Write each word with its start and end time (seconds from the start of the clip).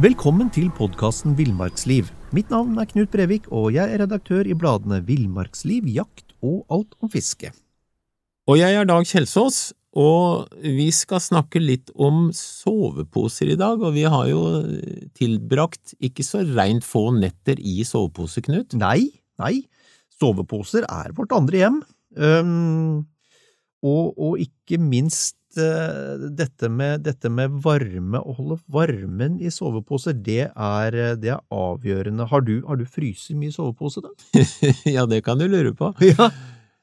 Velkommen 0.00 0.48
til 0.48 0.70
podkasten 0.72 1.34
Villmarksliv. 1.36 2.06
Mitt 2.32 2.48
navn 2.48 2.78
er 2.80 2.86
Knut 2.88 3.10
Brevik, 3.12 3.50
og 3.52 3.66
jeg 3.74 3.84
er 3.84 4.00
redaktør 4.00 4.48
i 4.48 4.54
bladene 4.56 5.02
Villmarksliv, 5.04 5.84
Jakt 5.92 6.32
og 6.40 6.62
Alt 6.72 6.94
om 7.04 7.10
fiske. 7.12 7.50
Og 8.48 8.56
jeg 8.56 8.78
er 8.78 8.88
Dag 8.88 9.04
Kjelsås, 9.04 9.58
og 9.92 10.48
vi 10.64 10.86
skal 10.96 11.20
snakke 11.20 11.60
litt 11.60 11.92
om 12.00 12.30
soveposer 12.32 13.52
i 13.52 13.58
dag, 13.60 13.76
og 13.76 13.92
vi 13.98 14.06
har 14.08 14.30
jo 14.30 14.40
tilbrakt 15.20 15.92
ikke 16.00 16.24
så 16.24 16.46
reint 16.48 16.86
få 16.86 17.10
netter 17.18 17.60
i 17.60 17.82
sovepose, 17.84 18.40
Knut. 18.48 18.72
Nei, 18.80 19.10
nei, 19.42 19.58
soveposer 20.16 20.88
er 20.88 21.12
vårt 21.12 21.36
andre 21.36 21.60
hjem. 21.60 21.80
Um, 22.16 23.04
og, 23.84 24.16
og, 24.16 24.40
ikke 24.40 24.80
minst 24.80 25.36
dette, 25.56 26.68
med, 26.70 27.02
dette, 27.06 27.30
med, 27.32 27.58
varme, 27.64 28.20
å 28.20 28.36
holde 28.36 28.60
varmen 28.70 29.40
i 29.42 29.50
soveposer, 29.50 30.14
det 30.14 30.50
er, 30.50 30.98
det 31.20 31.32
er 31.34 31.42
avgjørende. 31.50 32.28
Har 32.30 32.46
du, 32.46 32.60
har 32.68 32.78
du 32.80 32.86
fryst 32.86 33.32
mye 33.34 33.54
sovepose, 33.54 34.04
da? 34.04 34.14
ja, 34.96 35.06
det 35.10 35.22
kan 35.26 35.40
du 35.40 35.48
lure 35.50 35.74
på. 35.76 35.92
Ja. 36.10 36.30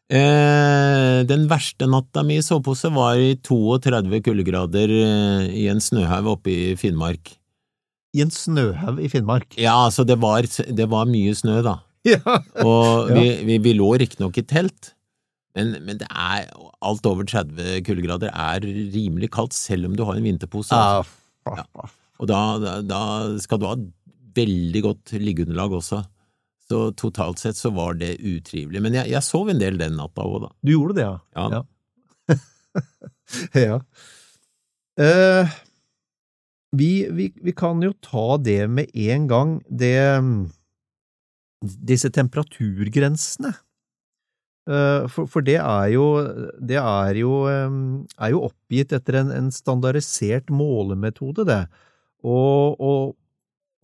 Eh, 0.07 1.25
den 1.27 1.49
verste 1.51 1.83
natta 1.91 2.21
mi 2.23 2.37
i 2.39 2.43
sovepose 2.45 2.87
var 2.95 3.19
i 3.19 3.33
32 3.43 4.21
kuldegrader 4.23 4.93
eh, 4.95 5.49
i 5.51 5.65
en 5.67 5.83
snøhaug 5.83 6.29
oppe 6.37 6.53
i 6.53 6.75
Finnmark. 6.79 7.33
I 8.15 8.23
en 8.23 8.31
snøhaug 8.31 9.01
i 9.03 9.09
Finnmark? 9.11 9.57
Ja, 9.59 9.75
altså 9.83 10.05
det 10.07 10.15
var, 10.23 10.47
det 10.47 10.87
var 10.89 11.09
mye 11.11 11.35
snø, 11.35 11.59
da. 11.65 11.79
Ja. 12.07 12.37
Og 12.63 13.09
vi, 13.11 13.33
vi, 13.43 13.57
vi 13.59 13.73
lå 13.75 13.89
riktignok 13.99 14.37
i 14.39 14.45
telt, 14.47 14.93
men, 15.57 15.73
men, 15.83 15.99
det 15.99 16.07
er 16.07 16.51
alt 16.85 17.07
over 17.09 17.25
30 17.27 17.81
kuldegrader 17.87 18.29
er 18.29 18.65
rimelig 18.93 19.31
kaldt, 19.33 19.55
selv 19.57 19.89
om 19.89 19.95
du 19.97 20.05
har 20.05 20.19
en 20.19 20.27
vinterpose. 20.27 20.75
Altså. 20.75 21.09
Ja. 21.57 21.87
Og 22.21 22.29
da, 22.29 22.41
da, 22.61 22.75
da 22.85 23.01
skal 23.41 23.61
du 23.61 23.67
ha 23.69 23.75
veldig 24.37 24.83
godt 24.85 25.15
liggeunderlag 25.21 25.73
også. 25.79 26.03
Så 26.67 26.81
totalt 26.99 27.39
sett 27.39 27.57
så 27.57 27.71
var 27.75 27.95
det 27.99 28.17
utrivelig. 28.19 28.81
Men 28.83 28.97
jeg, 28.99 29.09
jeg 29.13 29.25
sov 29.25 29.49
en 29.49 29.61
del 29.61 29.79
den 29.79 29.95
natta 29.97 30.25
òg, 30.27 30.41
da. 30.47 30.51
Du 30.61 30.73
gjorde 30.73 30.97
det, 30.97 31.07
ja? 31.07 31.15
Ja. 31.37 31.61
Ja. 32.27 32.39
ja. 33.67 33.79
Uh, 34.97 35.57
vi, 36.77 36.91
vi, 37.13 37.29
vi, 37.39 37.53
kan 37.55 37.81
jo 37.85 37.93
ta 38.03 38.35
det 38.41 38.65
med 38.69 38.93
en 38.93 39.27
gang, 39.31 39.57
det 39.69 39.97
Disse 41.57 42.11
temperaturgrensene. 42.13 43.49
Uh, 44.67 45.07
for, 45.07 45.29
for, 45.31 45.45
det 45.47 45.55
er 45.61 45.93
jo 45.93 46.05
Det 46.59 46.75
er 46.75 47.15
jo, 47.15 47.45
er 47.47 48.33
jo 48.33 48.41
oppgitt 48.49 48.91
etter 48.91 49.21
en, 49.21 49.31
en 49.31 49.47
standardisert 49.53 50.51
målemetode, 50.51 51.47
det. 51.47 51.61
Og, 52.27 52.75
og 52.83 53.15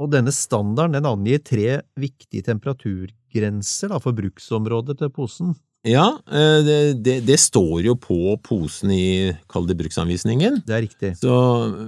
og 0.02 0.09
denne 0.11 0.34
standarden 0.34 0.98
den 0.98 1.08
angir 1.08 1.44
tre 1.45 1.67
viktige 2.00 2.45
temperaturgrenser 2.48 3.94
da, 3.94 4.00
for 4.02 4.16
bruksområdet 4.17 4.98
til 5.00 5.14
posen. 5.14 5.54
Ja, 5.84 6.06
eh, 6.31 6.59
det, 6.64 6.78
det, 7.04 7.17
det, 7.28 7.38
står 7.44 7.84
jo 7.84 7.98
på 8.00 8.38
posen 8.44 8.94
i, 8.95 9.34
kall 9.52 9.67
det 9.67 9.76
bruksanvisningen. 9.81 10.61
Det 10.67 10.76
er 10.78 10.86
riktig. 10.86 11.11
Så, 11.20 11.34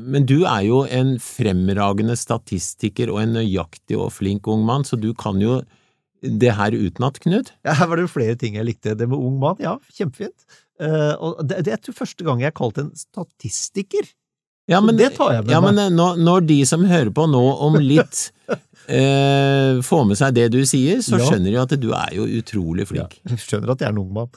men 0.03 0.27
du 0.27 0.41
er 0.43 0.65
jo 0.67 0.83
en 0.83 1.15
fremragende 1.23 2.17
statistiker 2.19 3.13
og 3.13 3.21
en 3.23 3.37
nøyaktig 3.39 3.95
og 3.95 4.11
flink 4.17 4.49
ung 4.51 4.65
mann, 4.67 4.83
så 4.83 4.99
du 4.99 5.13
kan 5.17 5.39
jo 5.41 5.61
det 6.41 6.53
her 6.57 6.75
utenat, 6.75 7.19
Knut? 7.23 7.53
Ja, 7.67 7.77
her 7.79 7.89
var 7.91 7.99
det 7.99 8.07
jo 8.07 8.13
flere 8.15 8.35
ting 8.39 8.59
jeg 8.59 8.67
likte. 8.67 8.95
Det 8.97 9.07
med 9.09 9.17
ung 9.17 9.39
mann, 9.41 9.59
ja, 9.63 9.77
kjempefint. 9.95 10.35
Uh, 10.81 11.13
og 11.23 11.41
det, 11.47 11.63
det 11.67 11.77
er 11.77 11.95
første 11.95 12.25
gang 12.27 12.41
jeg 12.43 12.51
har 12.51 12.57
kalt 12.57 12.79
en 12.81 12.91
statistiker. 12.99 14.09
Ja, 14.65 14.79
men, 14.81 14.97
det 14.97 15.11
tar 15.13 15.35
jeg 15.35 15.45
med 15.45 15.53
ja, 15.53 15.59
meg. 15.61 15.75
Men 15.77 15.93
når, 15.93 16.21
når, 16.25 16.45
de 16.49 16.57
som 16.65 16.85
hører 16.89 17.11
på 17.13 17.27
nå 17.29 17.41
om 17.67 17.77
litt 17.77 18.31
eh, 18.89 19.77
får 19.85 20.07
med 20.09 20.17
seg 20.17 20.33
det 20.37 20.47
du 20.55 20.59
sier, 20.65 21.03
så 21.05 21.19
Ja. 21.19 21.27
skjønner 21.29 21.53
de 21.53 21.59
at 21.61 21.75
du 21.81 21.91
er 21.93 22.15
jo 22.17 22.25
utrolig 22.39 22.87
flink. 22.89 23.19
Jeg 23.29 23.43
skjønner 23.43 23.75
at 23.75 23.83
jeg 23.83 23.91
er 23.91 23.93
en 23.93 24.01
ung 24.01 24.09
mann. 24.15 24.31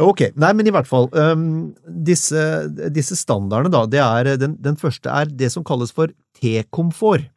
Ok, 0.00 0.30
nei, 0.40 0.54
men 0.56 0.70
i 0.70 0.72
hvert 0.72 0.88
fall. 0.88 1.10
Um, 1.12 1.74
disse, 1.84 2.40
disse 2.96 3.18
standardene, 3.20 3.72
da, 3.74 3.84
det 3.84 4.00
er, 4.00 4.32
den, 4.40 4.56
den 4.64 4.80
første 4.80 5.12
er 5.12 5.28
det 5.28 5.52
som 5.52 5.66
kalles 5.68 5.92
for 5.92 6.12
T-komfort. 6.40 7.28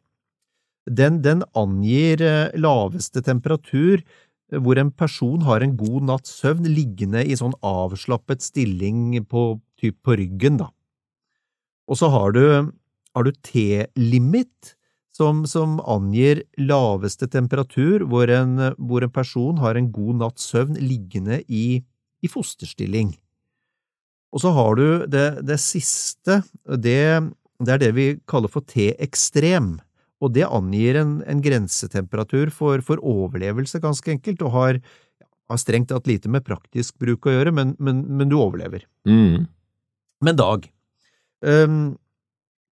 Den, 0.88 1.20
den 1.24 1.44
angir 1.58 2.22
eh, 2.24 2.56
laveste 2.58 3.22
temperatur 3.24 4.00
eh, 4.00 4.58
hvor 4.58 4.80
en 4.80 4.90
person 4.90 5.44
har 5.44 5.64
en 5.64 5.76
god 5.76 6.08
natts 6.08 6.32
søvn 6.40 6.68
liggende 6.72 7.24
i 7.24 7.36
sånn 7.38 7.56
avslappet 7.66 8.44
stilling 8.44 9.20
på, 9.28 9.60
typ 9.80 9.98
på 10.04 10.18
ryggen, 10.20 10.58
da. 10.62 10.72
Og 11.88 11.96
så 12.00 12.10
har 12.12 12.34
du, 12.36 12.44
du 13.24 13.32
T-limit, 13.44 14.74
som, 15.18 15.42
som, 15.50 15.78
angir 15.82 16.44
laveste 16.60 17.26
temperatur 17.30 18.04
hvor 18.06 18.30
en, 18.30 18.70
hvor 18.78 19.02
en, 19.02 19.10
person 19.10 19.58
har 19.58 19.74
en 19.74 19.88
god 19.90 20.20
natts 20.20 20.46
søvn 20.52 20.78
liggende 20.78 21.40
i, 21.48 21.80
i 22.22 22.30
fosterstilling. 22.30 23.16
Og 24.30 24.44
så 24.44 24.52
har 24.54 24.78
du 24.78 24.86
det, 25.10 25.26
det 25.48 25.58
siste, 25.62 26.42
det, 26.68 27.00
det, 27.58 27.72
er 27.72 27.82
det 27.82 27.92
vi 27.96 28.08
kaller 28.28 28.52
for 28.52 28.66
T-ekstrem, 28.68 29.78
og 30.18 30.32
det 30.34 30.46
angir 30.46 30.98
en, 30.98 31.18
en 31.30 31.42
grensetemperatur 31.42 32.50
for, 32.54 32.82
for, 32.84 33.02
overlevelse, 33.06 33.78
ganske 33.82 34.10
enkelt, 34.16 34.42
og 34.42 34.54
har, 34.56 34.80
har, 35.50 35.60
strengt 35.60 35.92
tatt 35.92 36.10
lite 36.10 36.30
med 36.32 36.46
praktisk 36.46 36.98
bruk 36.98 37.28
å 37.28 37.36
gjøre, 37.36 37.54
men, 37.54 37.76
men, 37.78 38.02
men 38.18 38.32
du 38.32 38.38
overlever. 38.40 38.86
Mm. 39.06 39.46
Men 40.26 40.38
Dag, 40.38 40.66
Um, 41.38 41.98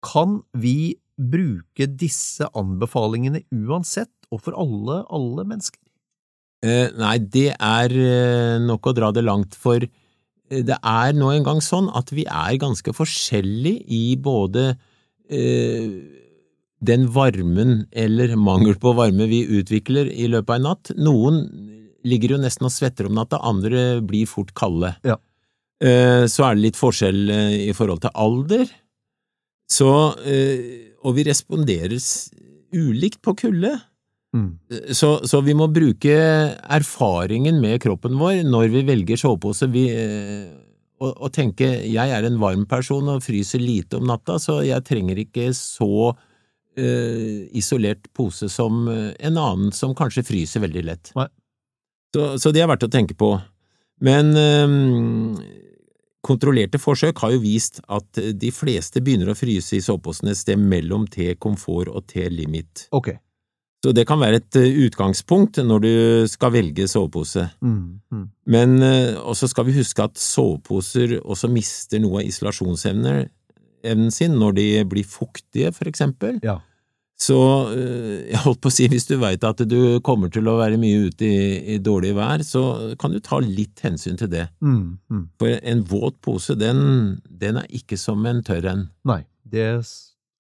kan 0.06 0.42
vi 0.54 0.98
bruke 1.18 1.88
disse 1.98 2.48
anbefalingene 2.58 3.44
uansett 3.54 4.12
og 4.32 4.42
for 4.46 4.58
alle, 4.58 5.02
alle 5.10 5.46
mennesker? 5.46 5.80
Eh, 6.62 6.94
nei, 6.94 7.16
det 7.22 7.52
er 7.58 7.94
eh, 7.98 8.58
nok 8.62 8.92
å 8.92 8.94
dra 8.94 9.10
det 9.14 9.24
langt, 9.26 9.58
for 9.58 9.82
eh, 9.82 10.62
det 10.66 10.78
er 10.78 11.14
nå 11.18 11.32
engang 11.34 11.62
sånn 11.62 11.90
at 11.98 12.14
vi 12.14 12.26
er 12.30 12.60
ganske 12.62 12.94
forskjellige 12.94 13.82
i 13.90 14.04
både 14.22 14.68
eh, 15.26 15.90
den 16.82 17.06
varmen 17.14 17.86
eller 17.92 18.34
mangel 18.36 18.76
på 18.82 18.94
varme 18.98 19.28
vi 19.30 19.44
utvikler 19.60 20.10
i 20.10 20.28
løpet 20.32 20.50
av 20.50 20.58
en 20.58 20.68
natt. 20.72 20.94
Noen 20.98 21.44
ligger 22.08 22.36
jo 22.36 22.42
nesten 22.42 22.66
og 22.66 22.74
svetter 22.74 23.10
om 23.10 23.18
natta, 23.18 23.40
andre 23.46 24.02
blir 24.06 24.30
fort 24.30 24.54
kalde. 24.58 24.96
Ja. 25.06 25.20
Eh, 25.82 26.26
så 26.30 26.46
er 26.46 26.58
det 26.58 26.66
litt 26.66 26.80
forskjell 26.80 27.22
eh, 27.34 27.60
i 27.70 27.76
forhold 27.78 28.04
til 28.04 28.14
alder. 28.18 28.66
Så, 29.72 29.92
eh, 30.26 30.92
og 31.06 31.16
vi 31.18 31.26
responderer 31.30 31.96
ulikt 32.76 33.22
på 33.26 33.36
kulde. 33.44 33.76
Mm. 34.32 34.52
Så, 34.96 35.20
så, 35.28 35.42
vi 35.44 35.54
må 35.58 35.68
bruke 35.68 36.16
erfaringen 36.72 37.58
med 37.62 37.82
kroppen 37.84 38.16
vår 38.20 38.46
når 38.48 38.70
vi 38.74 38.84
velger 38.88 39.20
sovepose. 39.20 39.68
Vi, 39.74 39.86
og, 41.02 41.10
og, 41.12 41.30
tenke 41.36 41.68
jeg 41.68 42.14
er 42.16 42.26
en 42.26 42.40
varm 42.42 42.64
person 42.70 43.10
og 43.12 43.26
fryser 43.26 43.62
lite 43.62 44.00
om 44.00 44.08
natta, 44.08 44.38
så 44.40 44.62
jeg 44.64 44.86
trenger 44.88 45.20
ikke 45.26 45.50
så 45.58 46.14
uh, 46.80 47.48
isolert 47.58 48.08
pose 48.16 48.50
som 48.52 48.86
en 48.88 49.38
annen 49.38 49.72
som 49.76 49.96
kanskje 49.98 50.26
fryser 50.28 50.64
veldig 50.64 50.86
lett. 50.88 51.14
Så, 52.12 52.28
så, 52.38 52.52
det 52.52 52.64
er 52.64 52.70
verdt 52.72 52.88
å 52.88 52.92
tenke 52.92 53.16
på. 53.18 53.34
Men 54.04 54.34
um, 54.36 55.36
Kontrollerte 56.22 56.78
forsøk 56.82 57.18
har 57.24 57.32
jo 57.34 57.42
vist 57.42 57.80
at 57.90 58.20
de 58.38 58.52
fleste 58.54 59.02
begynner 59.02 59.32
å 59.32 59.38
fryse 59.38 59.74
i 59.78 59.82
soveposen 59.82 60.30
et 60.30 60.38
sted 60.38 60.60
mellom 60.60 61.08
T-komfort 61.10 61.90
og 61.90 62.06
T-limit. 62.12 62.88
Okay. 62.94 63.18
Så 63.82 63.94
det 63.98 64.04
kan 64.06 64.22
være 64.22 64.38
et 64.38 64.58
utgangspunkt 64.86 65.58
når 65.66 65.82
du 65.82 65.94
skal 66.30 66.54
velge 66.54 66.86
sovepose. 66.86 67.48
Mm, 67.66 68.04
mm. 68.14 68.28
Men 68.54 68.76
også 69.18 69.50
skal 69.50 69.66
vi 69.66 69.80
huske 69.80 70.06
at 70.06 70.22
soveposer 70.22 71.18
også 71.24 71.50
mister 71.50 72.04
noe 72.04 72.22
av 72.22 72.30
isolasjonsevnen 73.82 74.12
sin 74.12 74.38
når 74.40 74.54
de 74.54 74.84
blir 74.86 75.06
fuktige, 75.06 75.72
for 75.72 75.88
eksempel. 75.88 76.40
Ja. 76.44 76.60
Så 77.22 77.38
jeg 78.32 78.40
holdt 78.42 78.62
på 78.62 78.70
å 78.70 78.74
si, 78.74 78.88
hvis 78.90 79.06
du 79.06 79.18
veit 79.22 79.44
at 79.44 79.62
du 79.70 80.00
kommer 80.02 80.30
til 80.30 80.48
å 80.48 80.58
være 80.58 80.78
mye 80.82 81.08
ute 81.08 81.26
i, 81.26 81.76
i, 81.76 81.78
dårlig 81.78 82.16
vær, 82.16 82.42
så 82.42 82.96
kan 82.98 83.12
du 83.12 83.20
ta 83.20 83.40
litt 83.40 83.80
hensyn 83.84 84.18
til 84.18 84.32
det. 84.32 84.48
Mm, 84.62 84.98
mm. 85.12 85.26
For 85.38 85.60
en 85.62 85.84
våt 85.86 86.18
pose, 86.22 86.56
den, 86.58 87.22
den, 87.30 87.58
er 87.62 87.68
ikke 87.70 87.98
som 87.98 88.26
en 88.26 88.42
tørr 88.42 88.66
en. 88.72 88.88
Nei, 89.06 89.22
det 89.44 89.84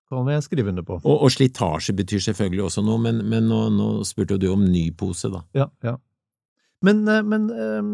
kan 0.10 0.28
jeg 0.28 0.44
skrive 0.44 0.74
under 0.74 0.84
på. 0.84 0.98
Og, 1.04 1.22
og 1.22 1.30
slitasje 1.32 1.94
betyr 1.96 2.24
selvfølgelig 2.32 2.66
også 2.66 2.84
noe, 2.84 2.98
men, 3.04 3.22
men 3.30 3.46
nå, 3.48 3.62
nå, 3.78 3.92
spurte 4.08 4.36
jo 4.36 4.42
du 4.42 4.50
om 4.56 4.66
ny 4.66 4.90
pose, 4.98 5.30
da. 5.30 5.46
Ja, 5.56 5.70
ja. 5.86 6.00
Men, 6.82 7.06
men 7.06 7.46
um, 7.54 7.94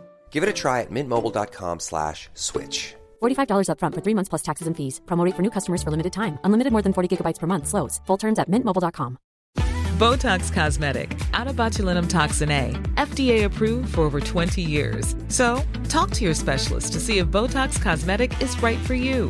Give 0.31 0.43
it 0.43 0.49
a 0.49 0.53
try 0.53 0.81
at 0.81 0.89
mintmobile.com 0.89 1.79
slash 1.79 2.29
switch. 2.33 2.95
$45 3.21 3.67
upfront 3.67 3.95
for 3.95 4.01
three 4.01 4.15
months 4.15 4.29
plus 4.29 4.43
taxes 4.43 4.67
and 4.67 4.77
fees. 4.77 5.01
Promo 5.05 5.29
for 5.35 5.41
new 5.41 5.51
customers 5.51 5.83
for 5.83 5.91
limited 5.91 6.13
time. 6.13 6.39
Unlimited 6.45 6.71
more 6.71 6.81
than 6.81 6.93
40 6.93 7.09
gigabytes 7.11 7.39
per 7.39 7.47
month. 7.47 7.67
Slows. 7.67 7.99
Full 8.07 8.17
terms 8.17 8.39
at 8.39 8.49
mintmobile.com. 8.49 9.17
Botox 10.01 10.51
Cosmetic, 10.51 11.15
out 11.35 11.47
of 11.47 11.55
botulinum 11.55 12.09
toxin 12.09 12.49
A, 12.49 12.71
FDA 12.95 13.43
approved 13.43 13.93
for 13.93 14.01
over 14.01 14.19
20 14.19 14.59
years. 14.59 15.15
So, 15.27 15.61
talk 15.89 16.09
to 16.11 16.25
your 16.25 16.33
specialist 16.33 16.93
to 16.93 16.99
see 16.99 17.19
if 17.19 17.27
Botox 17.27 17.79
Cosmetic 17.79 18.41
is 18.41 18.59
right 18.63 18.79
for 18.79 18.95
you. 18.95 19.29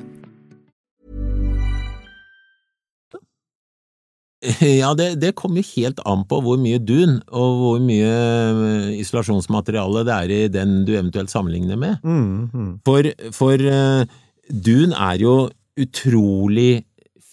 Ja, 4.81 4.93
det, 4.97 5.19
det 5.21 5.35
kommer 5.37 5.61
helt 5.75 5.99
an 6.09 6.23
på 6.29 6.39
hvor 6.41 6.57
mye 6.61 6.79
dun 6.81 7.19
og 7.29 7.49
hvor 7.59 7.81
mye 7.83 8.09
eh, 8.09 8.87
isolasjonsmateriale 9.03 10.01
det 10.07 10.15
er 10.15 10.33
i 10.33 10.39
den 10.49 10.79
du 10.87 10.95
eventuelt 10.95 11.29
sammenligner 11.33 11.77
med. 11.77 11.99
Mm, 12.01 12.49
mm. 12.53 12.71
For, 12.87 13.11
for 13.37 13.61
uh, 13.61 14.01
dun 14.49 14.95
er 14.97 15.21
jo 15.21 15.35
utrolig 15.81 16.83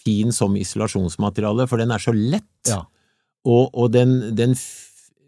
fin 0.05 0.31
som 0.33 0.55
isolasjonsmateriale, 0.57 1.67
for 1.69 1.81
den 1.81 1.91
er 1.97 2.03
så 2.03 2.13
lett, 2.17 2.45
Ja. 2.69 2.83
og, 3.49 3.73
og 3.75 3.91
den, 3.93 4.15
den 4.37 4.55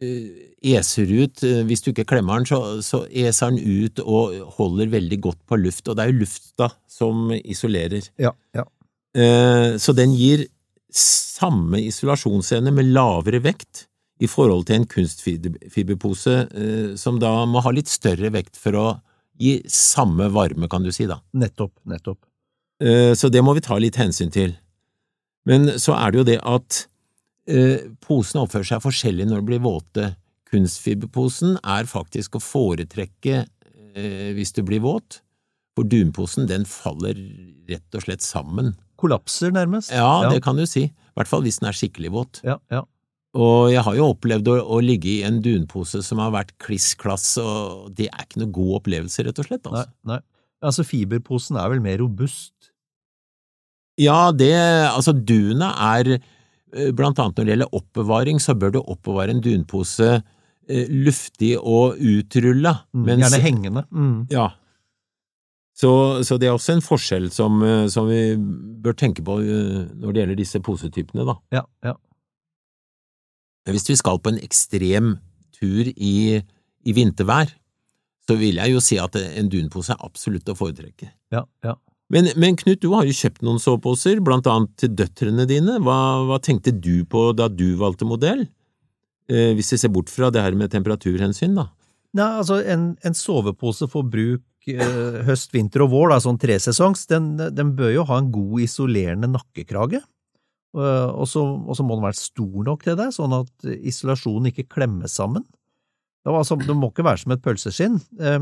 eh, 0.05 0.29
eser 0.77 1.09
ut, 1.25 1.43
hvis 1.67 1.83
du 1.85 1.91
ikke 1.91 2.07
klemmer 2.13 2.41
den, 2.41 2.47
så, 2.49 2.61
så 2.85 3.03
eser 3.09 3.51
den 3.57 3.61
ut 3.89 4.01
og 4.05 4.37
holder 4.61 4.93
veldig 4.93 5.19
godt 5.25 5.41
på 5.49 5.59
luft, 5.61 5.89
og 5.89 5.97
det 5.97 6.05
er 6.05 6.13
jo 6.13 6.21
lufta 6.23 6.71
som 6.89 7.33
isolerer. 7.41 8.09
Ja, 8.21 8.33
ja. 8.57 8.65
Uh, 9.17 9.75
Så 9.83 9.93
den 9.97 10.13
gir 10.15 10.45
samme 10.95 11.81
isolasjonsevne 11.87 12.73
med 12.75 12.91
lavere 12.95 13.41
vekt 13.45 13.87
i 14.21 14.29
forhold 14.29 14.67
til 14.69 14.81
en 14.81 14.89
kunstfiberpose 14.91 16.35
eh, 16.51 16.91
som 17.01 17.21
da 17.23 17.33
må 17.49 17.63
ha 17.65 17.73
litt 17.73 17.89
større 17.89 18.33
vekt 18.35 18.59
for 18.61 18.77
å 18.77 18.89
gi 19.41 19.55
samme 19.73 20.29
varme, 20.35 20.69
kan 20.69 20.85
du 20.85 20.91
si 20.93 21.07
da. 21.09 21.17
Nettopp, 21.33 21.73
nettopp. 21.89 22.21
Eh, 22.83 23.15
Så 23.17 23.31
det 23.33 23.41
må 23.45 23.55
vi 23.57 23.65
ta 23.65 23.79
litt 23.81 23.97
hensyn 23.97 24.33
til. 24.33 24.57
Men 25.49 25.79
så 25.81 25.97
er 25.97 26.13
det 26.13 26.21
jo 26.21 26.27
det 26.29 26.41
at 26.45 26.83
eh, 27.49 27.89
posene 28.05 28.45
oppfører 28.45 28.69
seg 28.75 28.85
forskjellig 28.85 29.27
når 29.31 29.41
de 29.41 29.49
blir 29.49 29.65
våte. 29.65 30.11
Kunstfiberposen 30.51 31.57
er 31.63 31.89
faktisk 31.89 32.37
å 32.37 32.45
foretrekke 32.45 33.47
eh, 33.97 34.31
hvis 34.37 34.53
du 34.53 34.63
blir 34.67 34.85
våt, 34.85 35.23
for 35.79 35.89
dunposen 35.89 36.49
den 36.51 36.67
faller 36.69 37.17
rett 37.71 37.97
og 37.97 38.05
slett 38.05 38.25
sammen. 38.27 38.75
Kollapser, 39.01 39.53
nærmest. 39.57 39.91
Ja, 39.95 40.29
det 40.31 40.43
kan 40.45 40.57
du 40.61 40.67
si. 40.69 40.87
I 40.93 41.19
hvert 41.19 41.29
fall 41.31 41.43
hvis 41.47 41.59
den 41.61 41.69
er 41.71 41.77
skikkelig 41.77 42.11
våt. 42.15 42.41
Ja, 42.47 42.59
ja. 42.73 42.85
Og 43.39 43.69
jeg 43.71 43.83
har 43.87 43.95
jo 43.95 44.09
opplevd 44.11 44.49
å, 44.51 44.57
å 44.75 44.81
ligge 44.83 45.07
i 45.13 45.21
en 45.27 45.39
dunpose 45.45 46.01
som 46.03 46.19
har 46.19 46.33
vært 46.35 46.51
kliss 46.63 46.93
klass, 46.99 47.37
og 47.39 47.93
det 47.95 48.09
er 48.11 48.25
ikke 48.27 48.41
noe 48.43 48.51
god 48.57 48.73
opplevelse, 48.81 49.23
rett 49.29 49.39
og 49.39 49.47
slett. 49.47 49.69
Nei, 49.71 49.85
Altså. 49.85 49.93
nei. 50.11 50.19
Altså, 50.61 50.85
fiberposen 50.85 51.57
er 51.57 51.71
vel 51.73 51.81
mer 51.85 52.01
robust? 52.03 52.53
Ja, 54.01 54.31
det 54.33 54.51
Altså, 54.91 55.13
duna 55.15 55.71
er 55.97 56.11
eh, 56.19 56.91
Blant 56.97 57.19
annet 57.23 57.39
når 57.39 57.45
det 57.49 57.55
gjelder 57.55 57.75
oppbevaring, 57.81 58.41
så 58.43 58.55
bør 58.59 58.75
du 58.75 58.81
oppbevare 58.83 59.35
en 59.35 59.41
dunpose 59.45 60.09
eh, 60.19 60.87
luftig 60.91 61.55
og 61.59 61.97
utrulla. 61.99 62.77
Mm, 62.95 63.07
Gjerne 63.15 63.41
hengende. 63.47 63.85
Mm. 63.91 64.27
Ja. 64.33 64.51
Så, 65.81 65.91
så 66.27 66.37
det 66.37 66.51
er 66.51 66.57
også 66.57 66.75
en 66.77 66.85
forskjell 66.85 67.31
som, 67.33 67.61
eh, 67.65 67.87
som 67.93 68.09
vi 68.11 68.35
bør 68.85 68.97
tenke 69.01 69.25
på 69.25 69.39
eh, 69.41 69.87
når 69.97 70.13
det 70.13 70.23
gjelder 70.23 70.41
disse 70.41 70.61
posetypene, 70.65 71.25
da. 71.29 71.37
Ja, 71.57 71.65
ja. 71.87 71.97
Hvis 73.71 73.87
vi 73.89 73.97
skal 73.97 74.19
på 74.21 74.33
en 74.33 74.41
ekstrem 74.43 75.15
tur 75.55 75.89
i, 75.93 76.41
i 76.41 76.95
vintervær, 76.97 77.53
så 78.27 78.37
vil 78.41 78.61
jeg 78.61 78.75
jo 78.75 78.83
si 78.85 78.99
at 79.01 79.17
en 79.21 79.49
dunpose 79.53 79.95
er 79.95 80.05
absolutt 80.05 80.49
å 80.51 80.59
foretrekke. 80.59 81.13
ja, 81.35 81.47
ja. 81.65 81.79
Men, 82.11 82.27
men 82.43 82.57
Knut, 82.59 82.81
du 82.83 82.91
har 82.91 83.07
jo 83.07 83.15
kjøpt 83.15 83.45
noen 83.47 83.61
soveposer, 83.63 84.19
blant 84.27 84.49
annet 84.51 84.73
til 84.83 84.91
døtrene 84.99 85.45
dine. 85.47 85.77
Hva, 85.87 86.27
hva 86.27 86.41
tenkte 86.43 86.73
du 86.75 87.05
på 87.07 87.29
da 87.39 87.47
du 87.47 87.77
valgte 87.79 88.09
modell? 88.09 88.49
Eh, 89.31 89.53
hvis 89.55 89.71
vi 89.77 89.79
ser 89.79 89.93
bort 89.95 90.11
fra 90.11 90.33
det 90.35 90.43
her 90.43 90.57
med 90.59 90.73
temperaturhensyn, 90.75 91.55
da. 91.55 91.69
Nei, 92.19 92.27
altså, 92.41 92.59
en, 92.67 92.97
en 93.07 93.15
sovepose 93.15 93.87
for 93.93 94.03
bruk 94.11 94.43
høst, 94.69 95.55
vinter 95.55 95.87
og 95.87 95.93
vår, 95.95 96.11
da, 96.13 96.19
sånn 96.23 96.41
tresesongs, 96.41 97.07
den, 97.11 97.33
den 97.57 97.75
bør 97.79 97.95
jo 97.95 98.09
ha 98.11 98.19
en 98.21 98.33
god 98.35 98.67
isolerende 98.67 99.31
nakkekrage. 99.33 100.03
Eh, 100.77 101.09
og 101.11 101.27
så 101.27 101.43
må 101.83 101.97
den 101.97 102.05
være 102.05 102.21
stor 102.21 102.67
nok 102.69 102.85
til 102.87 102.99
det, 103.01 103.09
sånn 103.17 103.35
at 103.41 103.71
isolasjonen 103.81 104.53
ikke 104.53 104.69
klemmes 104.77 105.17
sammen. 105.19 105.47
Det, 106.21 106.33
altså, 106.37 106.59
det 106.61 106.77
må 106.77 106.91
ikke 106.91 107.07
være 107.07 107.23
som 107.23 107.33
et 107.33 107.43
pølseskinn, 107.45 107.97
eh, 108.21 108.39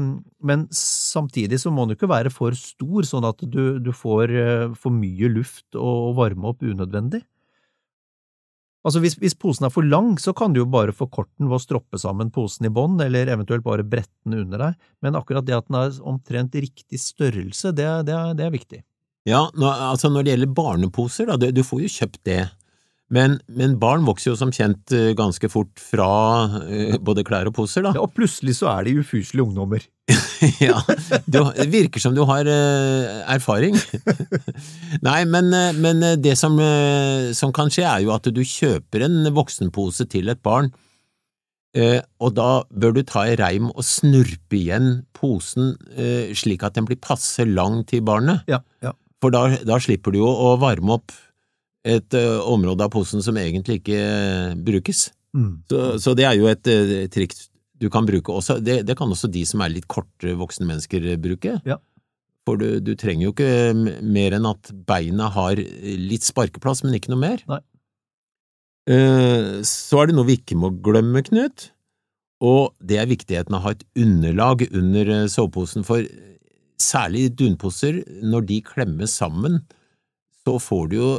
men 0.50 0.66
samtidig 0.74 1.60
så 1.62 1.70
må 1.70 1.86
den 1.86 1.94
ikke 1.94 2.10
være 2.10 2.32
for 2.34 2.56
stor, 2.58 3.06
sånn 3.06 3.26
at 3.28 3.44
du, 3.46 3.78
du 3.78 3.92
får 3.94 4.34
eh, 4.34 4.64
for 4.78 4.94
mye 4.94 5.30
luft 5.30 5.78
og 5.78 6.16
varme 6.18 6.50
opp 6.50 6.66
unødvendig. 6.66 7.22
Altså 8.86 9.02
hvis, 9.02 9.16
hvis 9.18 9.34
posen 9.34 9.66
er 9.66 9.72
for 9.74 9.86
lang, 9.86 10.12
så 10.22 10.32
kan 10.36 10.54
du 10.54 10.60
jo 10.62 10.68
bare 10.70 10.94
forkorte 10.94 11.34
den 11.40 11.50
ved 11.50 11.58
å 11.58 11.62
stroppe 11.62 11.98
sammen 12.00 12.30
posen 12.34 12.68
i 12.68 12.72
bånn, 12.72 12.94
eller 13.02 13.30
eventuelt 13.32 13.66
bare 13.66 13.86
brette 13.86 14.12
den 14.24 14.38
under 14.44 14.68
deg, 14.68 14.78
men 15.04 15.18
akkurat 15.18 15.46
det 15.48 15.56
at 15.56 15.66
den 15.66 15.80
er 15.80 15.98
omtrent 16.06 16.54
riktig 16.54 17.00
størrelse, 17.02 17.74
det, 17.74 17.88
det, 18.08 18.20
det 18.38 18.46
er 18.46 18.54
viktig. 18.54 18.84
Ja, 19.28 19.48
nå, 19.58 19.66
altså 19.68 20.08
når 20.12 20.24
det 20.24 20.34
gjelder 20.34 20.54
barneposer, 20.56 21.28
da, 21.28 21.36
du, 21.36 21.50
du 21.52 21.64
får 21.66 21.84
jo 21.84 21.92
kjøpt 21.98 22.22
det. 22.28 22.42
Men, 23.14 23.38
men 23.48 23.78
barn 23.80 24.04
vokser 24.04 24.34
jo 24.34 24.36
som 24.36 24.50
kjent 24.52 24.92
eh, 24.92 25.14
ganske 25.16 25.48
fort 25.48 25.80
fra 25.80 26.08
eh, 26.68 26.96
både 27.00 27.24
klær 27.24 27.48
og 27.48 27.54
poser, 27.56 27.86
da. 27.86 27.94
Ja, 27.96 28.02
og 28.04 28.12
plutselig 28.16 28.58
så 28.58 28.68
er 28.74 28.84
de 28.84 28.98
ufuselige 29.00 29.46
ungdommer. 29.46 29.86
ja, 30.64 30.76
du, 31.24 31.38
det 31.56 31.68
virker 31.72 32.02
som 32.04 32.12
du 32.16 32.20
har 32.28 32.48
eh, 32.52 33.22
erfaring. 33.32 33.78
Nei, 35.08 35.22
men, 35.24 35.48
men 35.80 36.04
det 36.20 36.36
som, 36.40 36.60
som 37.36 37.54
kan 37.56 37.72
skje, 37.72 37.86
er 37.88 38.04
jo 38.04 38.12
at 38.12 38.28
du 38.28 38.42
kjøper 38.44 39.06
en 39.08 39.32
voksenpose 39.36 40.04
til 40.12 40.28
et 40.32 40.44
barn, 40.44 40.70
og 41.78 42.32
da 42.34 42.64
bør 42.74 42.94
du 42.96 43.02
ta 43.06 43.22
i 43.28 43.36
reim 43.38 43.68
og 43.68 43.84
snurpe 43.86 44.56
igjen 44.56 45.04
posen 45.14 45.76
slik 46.34 46.64
at 46.66 46.74
den 46.74 46.88
blir 46.88 46.98
passe 46.98 47.44
lang 47.46 47.84
til 47.86 48.02
barnet. 48.02 48.40
Ja, 48.50 48.58
ja. 48.82 48.96
For 49.22 49.34
da, 49.34 49.44
da 49.68 49.76
slipper 49.82 50.14
du 50.14 50.20
jo 50.22 50.30
å 50.32 50.56
varme 50.58 50.96
opp 50.96 51.14
et 51.86 52.16
uh, 52.18 52.40
område 52.48 52.84
av 52.84 52.90
posen 52.90 53.22
som 53.22 53.36
egentlig 53.38 53.78
ikke 53.82 54.00
uh, 54.00 54.56
brukes. 54.56 55.10
Mm. 55.36 55.62
Så, 55.70 55.84
så 56.02 56.16
det 56.18 56.26
er 56.26 56.38
jo 56.38 56.48
et 56.50 56.72
uh, 56.72 57.06
trikk 57.12 57.36
du 57.78 57.86
kan 57.92 58.06
bruke 58.08 58.34
også. 58.34 58.58
Det, 58.64 58.80
det 58.88 58.96
kan 58.98 59.10
også 59.10 59.30
de 59.30 59.44
som 59.46 59.62
er 59.62 59.70
litt 59.70 59.86
korte 59.90 60.34
voksne 60.38 60.66
mennesker 60.66 61.04
eh, 61.12 61.20
bruke. 61.20 61.58
Ja. 61.68 61.78
For 62.48 62.58
du, 62.58 62.80
du 62.82 62.94
trenger 62.98 63.28
jo 63.28 63.34
ikke 63.34 64.02
mer 64.02 64.34
enn 64.34 64.48
at 64.48 64.72
beina 64.88 65.28
har 65.34 65.60
litt 65.60 66.26
sparkeplass, 66.26 66.82
men 66.84 66.96
ikke 66.98 67.12
noe 67.12 67.22
mer. 67.22 67.44
Eh, 68.88 69.60
Så 69.62 70.00
er 70.00 70.10
det 70.10 70.16
noe 70.16 70.26
vi 70.26 70.38
ikke 70.40 70.58
må 70.58 70.72
glemme, 70.82 71.22
Knut, 71.26 71.68
og 72.42 72.74
det 72.82 72.98
er 72.98 73.10
viktigheten 73.10 73.54
av 73.54 73.60
å 73.60 73.66
ha 73.68 73.76
et 73.76 73.86
underlag 74.00 74.66
under 74.72 75.14
eh, 75.14 75.26
soveposen, 75.30 75.86
for 75.86 76.02
særlig 76.82 77.28
dunposer, 77.38 78.02
når 78.26 78.46
de 78.48 78.62
klemmes 78.64 79.14
sammen, 79.20 79.60
så 80.48 80.56
får 80.62 80.88
du 80.90 80.96
jo 80.96 81.12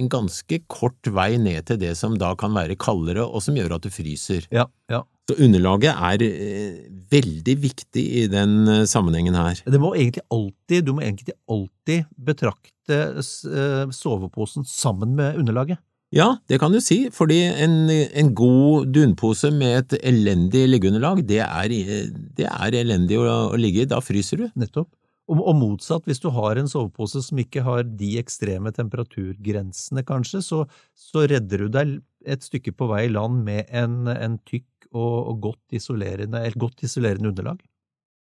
en 0.00 0.10
ganske 0.10 0.60
kort 0.70 1.08
vei 1.14 1.34
ned 1.40 1.68
til 1.70 1.80
det 1.80 1.94
som 1.98 2.16
da 2.20 2.34
kan 2.38 2.54
være 2.56 2.76
kaldere, 2.80 3.24
og 3.24 3.44
som 3.44 3.56
gjør 3.56 3.76
at 3.78 3.86
du 3.86 3.92
fryser. 3.94 4.48
Ja, 4.54 4.68
ja. 4.92 5.04
Så 5.24 5.38
underlaget 5.40 5.94
er 5.94 6.22
eh, 6.26 6.80
veldig 7.08 7.54
viktig 7.62 8.02
i 8.20 8.26
den 8.28 8.68
eh, 8.68 8.82
sammenhengen 8.90 9.38
her. 9.38 9.62
Det 9.64 9.80
må 9.80 9.94
egentlig 9.96 10.24
alltid, 10.34 10.84
du 10.84 10.92
må 10.92 11.04
egentlig 11.06 11.32
alltid 11.48 12.10
betrakte 12.26 12.98
eh, 13.22 13.94
soveposen 13.94 14.68
sammen 14.68 15.14
med 15.16 15.40
underlaget. 15.40 15.80
Ja, 16.14 16.28
det 16.46 16.60
kan 16.62 16.74
du 16.74 16.78
si, 16.84 17.08
fordi 17.10 17.40
en, 17.64 17.88
en 17.90 18.34
god 18.36 18.92
dunpose 18.94 19.48
med 19.50 19.78
et 19.80 19.96
elendig 20.12 20.66
liggeunderlag, 20.68 21.24
det 21.26 21.40
er, 21.46 21.72
eh, 21.72 22.12
det 22.36 22.50
er 22.50 22.76
elendig 22.84 23.16
å, 23.22 23.24
å 23.48 23.58
ligge 23.58 23.86
i, 23.86 23.88
da 23.90 24.02
fryser 24.04 24.44
du. 24.44 24.46
Nettopp. 24.60 24.92
Og, 25.24 25.38
og 25.40 25.54
motsatt, 25.56 26.04
hvis 26.04 26.20
du 26.20 26.28
har 26.36 26.58
en 26.60 26.68
sovepose 26.68 27.22
som 27.24 27.38
ikke 27.40 27.62
har 27.64 27.86
de 27.88 28.10
ekstreme 28.20 28.72
temperaturgrensene, 28.76 30.04
kanskje, 30.04 30.42
så, 30.44 30.64
så 30.92 31.24
redder 31.30 31.64
du 31.64 31.70
deg 31.72 31.94
et 32.28 32.44
stykke 32.44 32.74
på 32.76 32.88
vei 32.90 33.06
i 33.06 33.12
land 33.12 33.40
med 33.46 33.70
en, 33.72 34.02
en 34.12 34.36
tykk 34.44 34.90
og, 34.92 35.14
og 35.30 35.38
godt 35.48 35.78
isolerende, 35.80 36.44
godt 36.60 36.84
isolerende 36.84 37.32
underlag. 37.32 37.62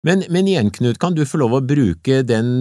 Men, 0.07 0.25
men 0.33 0.49
igjen, 0.49 0.71
Knut, 0.73 1.01
kan 1.01 1.17
du 1.17 1.27
få 1.29 1.43
lov 1.43 1.59
å 1.59 1.65
bruke 1.65 2.23
den 2.25 2.53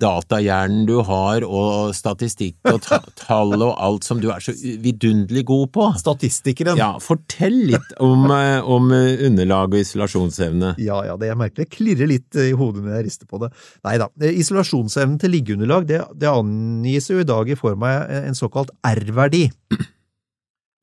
datahjernen 0.00 0.86
du 0.88 0.96
har, 1.06 1.44
og 1.44 1.94
statistikk 1.96 2.56
og 2.70 2.80
ta 2.86 3.00
tall 3.22 3.56
og 3.58 3.74
alt 3.74 4.06
som 4.08 4.22
du 4.22 4.28
er 4.34 4.42
så 4.44 4.54
vidunderlig 4.54 5.44
god 5.48 5.72
på? 5.74 5.88
Statistikeren. 6.00 6.78
Ja, 6.80 6.94
fortell 7.02 7.58
litt 7.72 7.94
om, 8.04 8.26
eh, 8.34 8.58
om 8.62 8.90
underlag 8.92 9.74
og 9.74 9.82
isolasjonsevne. 9.82 10.74
Ja, 10.82 11.02
ja, 11.08 11.18
det 11.20 11.32
er 11.32 11.38
merkelig. 11.38 11.68
Det 11.68 11.76
klirrer 11.76 12.10
litt 12.10 12.38
i 12.38 12.50
hodet 12.56 12.84
når 12.84 12.98
jeg 12.98 13.08
rister 13.10 13.30
på 13.30 13.42
det. 13.42 13.52
Nei 13.86 13.96
da. 14.00 14.10
Isolasjonsevnen 14.28 15.18
til 15.20 15.34
liggeunderlag 15.34 15.88
det, 15.88 16.02
det 16.18 16.30
angis 16.30 17.10
jo 17.10 17.20
i 17.22 17.28
dag 17.28 17.48
i 17.50 17.58
form 17.58 17.86
av 17.88 18.10
en 18.22 18.38
såkalt 18.38 18.74
R-verdi. 18.86 19.48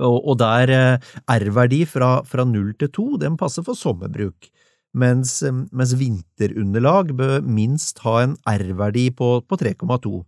Og, 0.04 0.18
og 0.28 0.36
der 0.42 0.72
eh, 0.76 1.14
R-verdi 1.38 1.86
fra, 1.88 2.20
fra 2.28 2.46
0 2.48 2.74
til 2.82 2.92
2, 2.92 3.08
den 3.24 3.38
passer 3.40 3.64
for 3.66 3.80
sommerbruk. 3.80 4.50
Mens, 4.96 5.42
eh, 5.44 5.56
mens 5.76 5.96
vinterunderlag 6.00 7.12
bør 7.18 7.44
minst 7.44 8.00
ha 8.06 8.22
en 8.24 8.38
R-verdi 8.48 9.10
på, 9.18 9.40
på 9.44 9.60
3,2. 9.60 10.22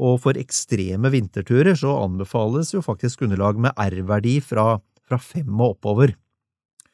Og 0.00 0.16
for 0.22 0.40
ekstreme 0.40 1.12
vinterturer 1.12 1.76
så 1.76 1.98
anbefales 2.06 2.72
jo 2.72 2.80
faktisk 2.84 3.26
underlag 3.26 3.60
med 3.60 3.76
R-verdi 3.76 4.38
fra, 4.44 4.78
fra 5.04 5.20
5 5.20 5.52
og 5.58 5.74
oppover. 5.74 6.14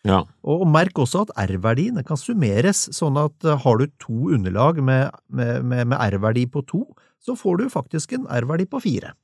Ja. 0.07 0.23
Og 0.47 0.65
merk 0.71 0.99
også 1.03 1.25
at 1.27 1.35
R-verdien 1.49 1.99
kan 2.07 2.19
summeres, 2.19 2.87
sånn 2.95 3.19
at 3.21 3.47
eh, 3.47 3.59
har 3.63 3.79
du 3.79 3.87
to 4.03 4.33
underlag 4.35 4.83
med, 4.83 5.15
med, 5.27 5.63
med, 5.67 5.87
med 5.93 5.99
R-verdi 6.13 6.47
på 6.51 6.63
2, 6.67 6.83
så 7.23 7.35
får 7.39 7.63
du 7.63 7.71
faktisk 7.73 8.15
en 8.15 8.27
R-verdi 8.31 8.69
på 8.71 8.83
4. 8.83 9.15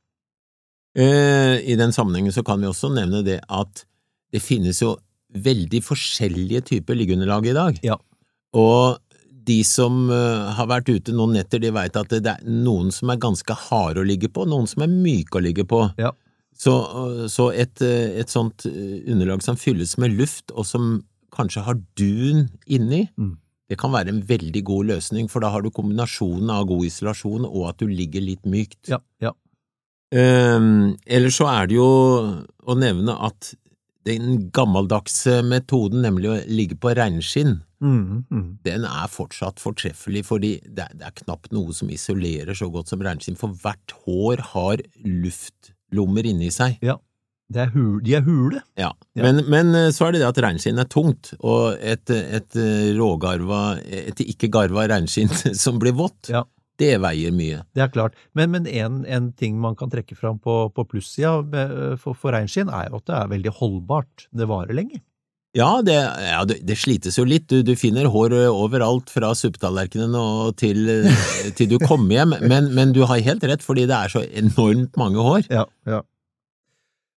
Eh, 0.99 1.57
I 1.73 1.79
den 1.79 1.95
sammenhengen 1.95 2.35
så 2.35 2.45
kan 2.47 2.61
vi 2.61 2.69
også 2.69 2.91
nevne 2.93 3.23
det 3.27 3.41
at 3.49 3.85
det 4.33 4.43
finnes 4.43 4.81
jo 4.83 4.97
veldig 5.35 5.81
forskjellige 5.85 6.65
typer 6.73 6.99
liggeunderlag 6.99 7.49
i 7.49 7.57
dag. 7.57 7.79
Ja. 7.87 7.97
Og 8.59 8.99
de 9.47 9.59
som 9.67 10.07
eh, 10.12 10.51
har 10.57 10.69
vært 10.71 10.91
ute 10.93 11.15
noen 11.17 11.37
netter, 11.37 11.62
de 11.62 11.73
veit 11.75 11.97
at 11.99 12.12
det 12.12 12.35
er 12.37 12.43
noen 12.47 12.93
som 12.95 13.11
er 13.11 13.23
ganske 13.23 13.57
harde 13.69 14.03
å 14.03 14.07
ligge 14.07 14.31
på, 14.33 14.47
noen 14.49 14.69
som 14.71 14.85
er 14.85 14.93
myke 14.93 15.41
å 15.41 15.45
ligge 15.45 15.67
på. 15.69 15.85
Ja. 16.01 16.12
Så, 16.62 16.75
så 17.33 17.49
et, 17.57 17.81
eh, 17.83 18.19
et, 18.21 18.31
sånt 18.31 18.67
underlag 18.69 19.43
som 19.43 19.59
fylles 19.59 19.97
med 19.99 20.15
luft, 20.19 20.53
og 20.55 20.69
som 20.69 21.01
kanskje 21.35 21.65
har 21.67 21.81
dun 21.99 22.51
inni, 22.67 23.09
Mm. 23.17 23.39
det 23.73 23.79
kan 23.81 23.91
være 23.91 24.12
en 24.12 24.23
veldig 24.29 24.62
god 24.69 24.91
løsning, 24.93 25.31
for 25.33 25.41
da 25.41 25.49
har 25.51 25.62
du 25.62 25.71
kombinasjonen 25.71 26.51
av 26.53 26.67
god 26.69 26.85
isolasjon 26.85 27.47
og 27.49 27.71
at 27.71 27.79
du 27.79 27.89
ligger 27.89 28.21
litt 28.21 28.45
mykt. 28.45 28.93
Ja, 28.93 29.01
ja. 29.21 29.33
Um, 30.12 30.99
Eller 31.07 31.33
så 31.33 31.49
er 31.49 31.71
det 31.71 31.79
jo 31.79 31.89
å 31.89 32.75
nevne 32.77 33.17
at 33.17 33.55
den 34.09 34.49
gammeldagse 34.55 35.41
metoden, 35.47 36.03
nemlig 36.07 36.31
å 36.33 36.41
ligge 36.51 36.79
på 36.81 36.95
reinskinn, 36.99 37.61
Mm, 37.83 38.25
mm. 38.31 38.59
den 38.63 38.85
er 38.87 39.09
fortsatt 39.11 39.59
fortreffelig, 39.59 40.21
fordi 40.29 40.53
det 40.63 40.85
er, 40.85 40.93
det 40.95 41.07
er 41.09 41.15
knapt 41.25 41.51
noe 41.51 41.75
som 41.75 41.89
isolerer 41.91 42.55
så 42.55 42.69
godt 42.71 42.93
som 42.93 43.03
reinskinn, 43.03 43.35
for 43.35 43.57
hvert 43.59 43.95
hår 44.05 44.43
har 44.53 44.85
luftlommer 45.03 46.29
inni 46.31 46.53
seg. 46.55 46.79
Det 47.53 47.65
er 47.67 47.73
hul, 47.75 47.99
de 48.07 48.15
er 48.17 48.23
hule. 48.25 48.63
Ja. 48.79 48.93
Ja. 49.19 49.27
Men, 49.27 49.43
men 49.51 49.75
eh, 49.77 49.91
så 49.93 50.07
er 50.07 50.15
det 50.15 50.23
det 50.23 50.29
at 50.31 50.39
reinskinn 50.47 50.79
er 50.81 50.87
tungt, 50.89 51.35
og 51.43 51.75
et, 51.83 52.07
et 52.15 52.57
eh, 52.57 52.93
rågarva, 52.97 53.65
et 53.83 54.23
ikke 54.25 54.49
garva 54.55 54.87
reinskinn 54.95 55.35
som 55.65 55.83
blir 55.83 55.99
vått, 55.99 56.31
Ja. 56.33 56.47
Det 56.81 56.97
veier 57.05 57.35
mye. 57.37 57.62
Det 57.76 57.85
er 57.85 57.93
klart. 57.93 58.19
Men, 58.38 58.52
men 58.55 58.67
en, 58.67 59.02
en 59.05 59.31
ting 59.38 59.59
man 59.61 59.76
kan 59.79 59.93
trekke 59.93 60.17
fram 60.19 60.41
på, 60.43 60.67
på 60.75 60.87
plussida 60.88 61.41
for, 62.00 62.17
for 62.17 62.35
reinskinn, 62.35 62.73
er 62.73 62.88
jo 62.88 63.00
at 63.02 63.09
det 63.11 63.17
er 63.19 63.33
veldig 63.37 63.57
holdbart. 63.61 64.29
Det 64.33 64.49
varer 64.50 64.76
lenge. 64.76 65.02
Ja, 65.52 65.83
det, 65.85 65.99
ja, 66.00 66.41
det, 66.49 66.62
det 66.64 66.79
slites 66.81 67.19
jo 67.19 67.26
litt. 67.29 67.45
Du, 67.50 67.61
du 67.67 67.75
finner 67.76 68.09
hår 68.09 68.33
overalt 68.49 69.12
fra 69.12 69.35
suppetallerkenen 69.37 70.17
til, 70.57 70.87
eh, 70.88 71.26
til 71.59 71.69
du 71.75 71.76
kommer 71.83 72.17
hjem, 72.17 72.37
men, 72.52 72.71
men 72.73 72.95
du 72.97 73.02
har 73.09 73.21
helt 73.21 73.45
rett, 73.45 73.64
fordi 73.64 73.85
det 73.91 73.99
er 73.99 74.14
så 74.14 74.25
enormt 74.25 74.97
mange 75.00 75.26
hår. 75.26 75.45
Ja, 75.52 75.67
ja. 75.88 76.00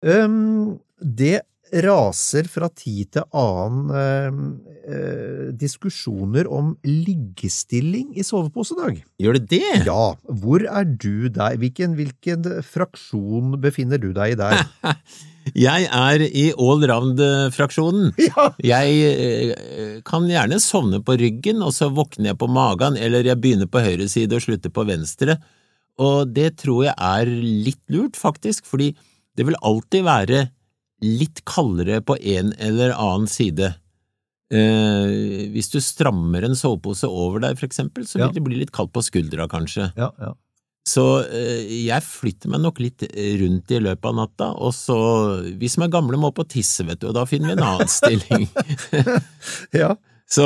Um, 0.04 0.80
det 1.00 1.46
raser 1.82 2.48
fra 2.52 2.68
tid 2.70 3.16
til 3.16 3.26
annen 3.34 3.92
ehm, 3.98 4.46
eh, 4.86 5.50
diskusjoner 5.58 6.48
om 6.52 6.74
liggestilling 6.86 8.14
i 8.20 8.26
sovepose, 8.26 8.78
Dag. 8.78 9.00
Gjør 9.22 9.40
det 9.40 9.48
det? 9.56 9.86
Ja, 9.88 10.14
hvor 10.28 10.66
er 10.66 10.86
du 10.86 11.30
der? 11.34 11.58
Hvilken, 11.62 11.96
hvilken 11.98 12.46
fraksjon 12.68 13.58
befinner 13.64 14.02
du 14.02 14.12
deg 14.14 14.36
i 14.36 14.40
der? 14.40 14.66
Jeg 15.66 15.90
er 15.92 16.24
i 16.24 16.46
allround-fraksjonen. 16.54 18.14
Ja, 18.30 18.52
Jeg 18.64 19.02
eh, 19.10 19.98
kan 20.08 20.30
gjerne 20.30 20.62
sovne 20.64 21.02
på 21.04 21.18
ryggen, 21.20 21.64
og 21.66 21.74
så 21.76 21.90
våkner 21.92 22.32
jeg 22.32 22.40
på 22.40 22.48
magen, 22.48 22.96
eller 22.96 23.26
jeg 23.28 23.42
begynner 23.42 23.68
på 23.68 23.82
høyre 23.84 24.08
side 24.12 24.38
og 24.38 24.46
slutter 24.46 24.72
på 24.72 24.86
venstre. 24.88 25.36
Og 26.02 26.32
det 26.34 26.56
tror 26.62 26.86
jeg 26.88 26.96
er 26.96 27.30
litt 27.30 27.82
lurt, 27.92 28.16
faktisk, 28.18 28.66
fordi 28.70 28.94
det 29.36 29.48
vil 29.50 29.60
alltid 29.66 30.06
være 30.06 30.46
litt 31.04 31.44
kaldere 31.50 32.00
på 32.06 32.16
en 32.20 32.54
eller 32.64 32.94
annen 32.96 33.28
side. 33.28 33.74
Eh, 34.54 35.50
hvis 35.54 35.72
du 35.74 35.80
strammer 35.82 36.46
en 36.46 36.56
sovepose 36.58 37.08
over 37.10 37.42
deg, 37.44 37.58
for 37.60 37.68
eksempel, 37.68 38.06
så 38.08 38.20
vil 38.20 38.28
Ja. 38.28 38.32
det 38.36 38.44
bli 38.46 38.60
litt 38.62 38.72
kaldt 38.72 38.94
på 38.94 39.02
skuldra, 39.04 39.48
kanskje. 39.52 39.92
ja, 39.98 40.12
ja. 40.20 40.34
Så 40.86 41.24
eh, 41.32 41.86
jeg 41.88 42.04
flytter 42.04 42.50
meg 42.52 42.60
nok 42.60 42.80
litt 42.84 43.06
rundt 43.40 43.72
i 43.72 43.78
løpet 43.80 44.04
av 44.10 44.16
natta, 44.18 44.50
og 44.60 44.74
så, 44.76 44.98
vi 45.58 45.70
som 45.72 45.84
er 45.86 45.88
gamle 45.94 46.18
må 46.20 46.34
på 46.36 46.44
tisse, 46.52 46.84
vet 46.86 47.00
du, 47.00 47.08
og 47.08 47.14
da 47.16 47.24
finner 47.26 47.54
vi 47.54 47.56
en 47.56 47.64
annen 47.64 47.88
stilling. 48.00 48.50
ja. 49.82 49.94
Så, 50.34 50.44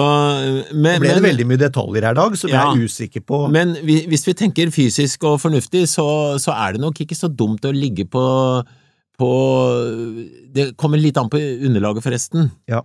men, 0.75 0.97
Nå 0.97 1.01
ble 1.01 1.09
det 1.09 1.21
men, 1.21 1.25
veldig 1.29 1.45
mye 1.47 1.61
detaljer 1.61 2.05
her, 2.09 2.13
Dag, 2.17 2.37
som 2.37 2.49
Ja. 2.51 2.65
jeg 2.73 2.81
er 2.83 2.85
usikker 2.85 3.21
på. 3.25 3.39
men 3.53 3.75
hvis 3.81 4.25
vi 4.27 4.33
tenker 4.37 4.69
fysisk 4.73 5.23
og 5.29 5.39
fornuftig, 5.41 5.87
så, 5.89 6.05
så 6.41 6.53
er 6.53 6.73
det 6.77 6.81
nok 6.85 7.01
ikke 7.01 7.15
så 7.17 7.29
dumt 7.33 7.65
å 7.65 7.73
ligge 7.73 8.05
på, 8.05 8.23
på 9.17 9.31
Det 10.53 10.71
kommer 10.77 11.01
litt 11.01 11.17
an 11.17 11.29
på 11.29 11.39
underlaget, 11.39 12.05
forresten. 12.05 12.51
Ja. 12.69 12.83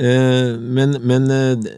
Eh, 0.00 0.56
men, 0.58 0.96
men 1.06 1.30
eh, 1.34 1.72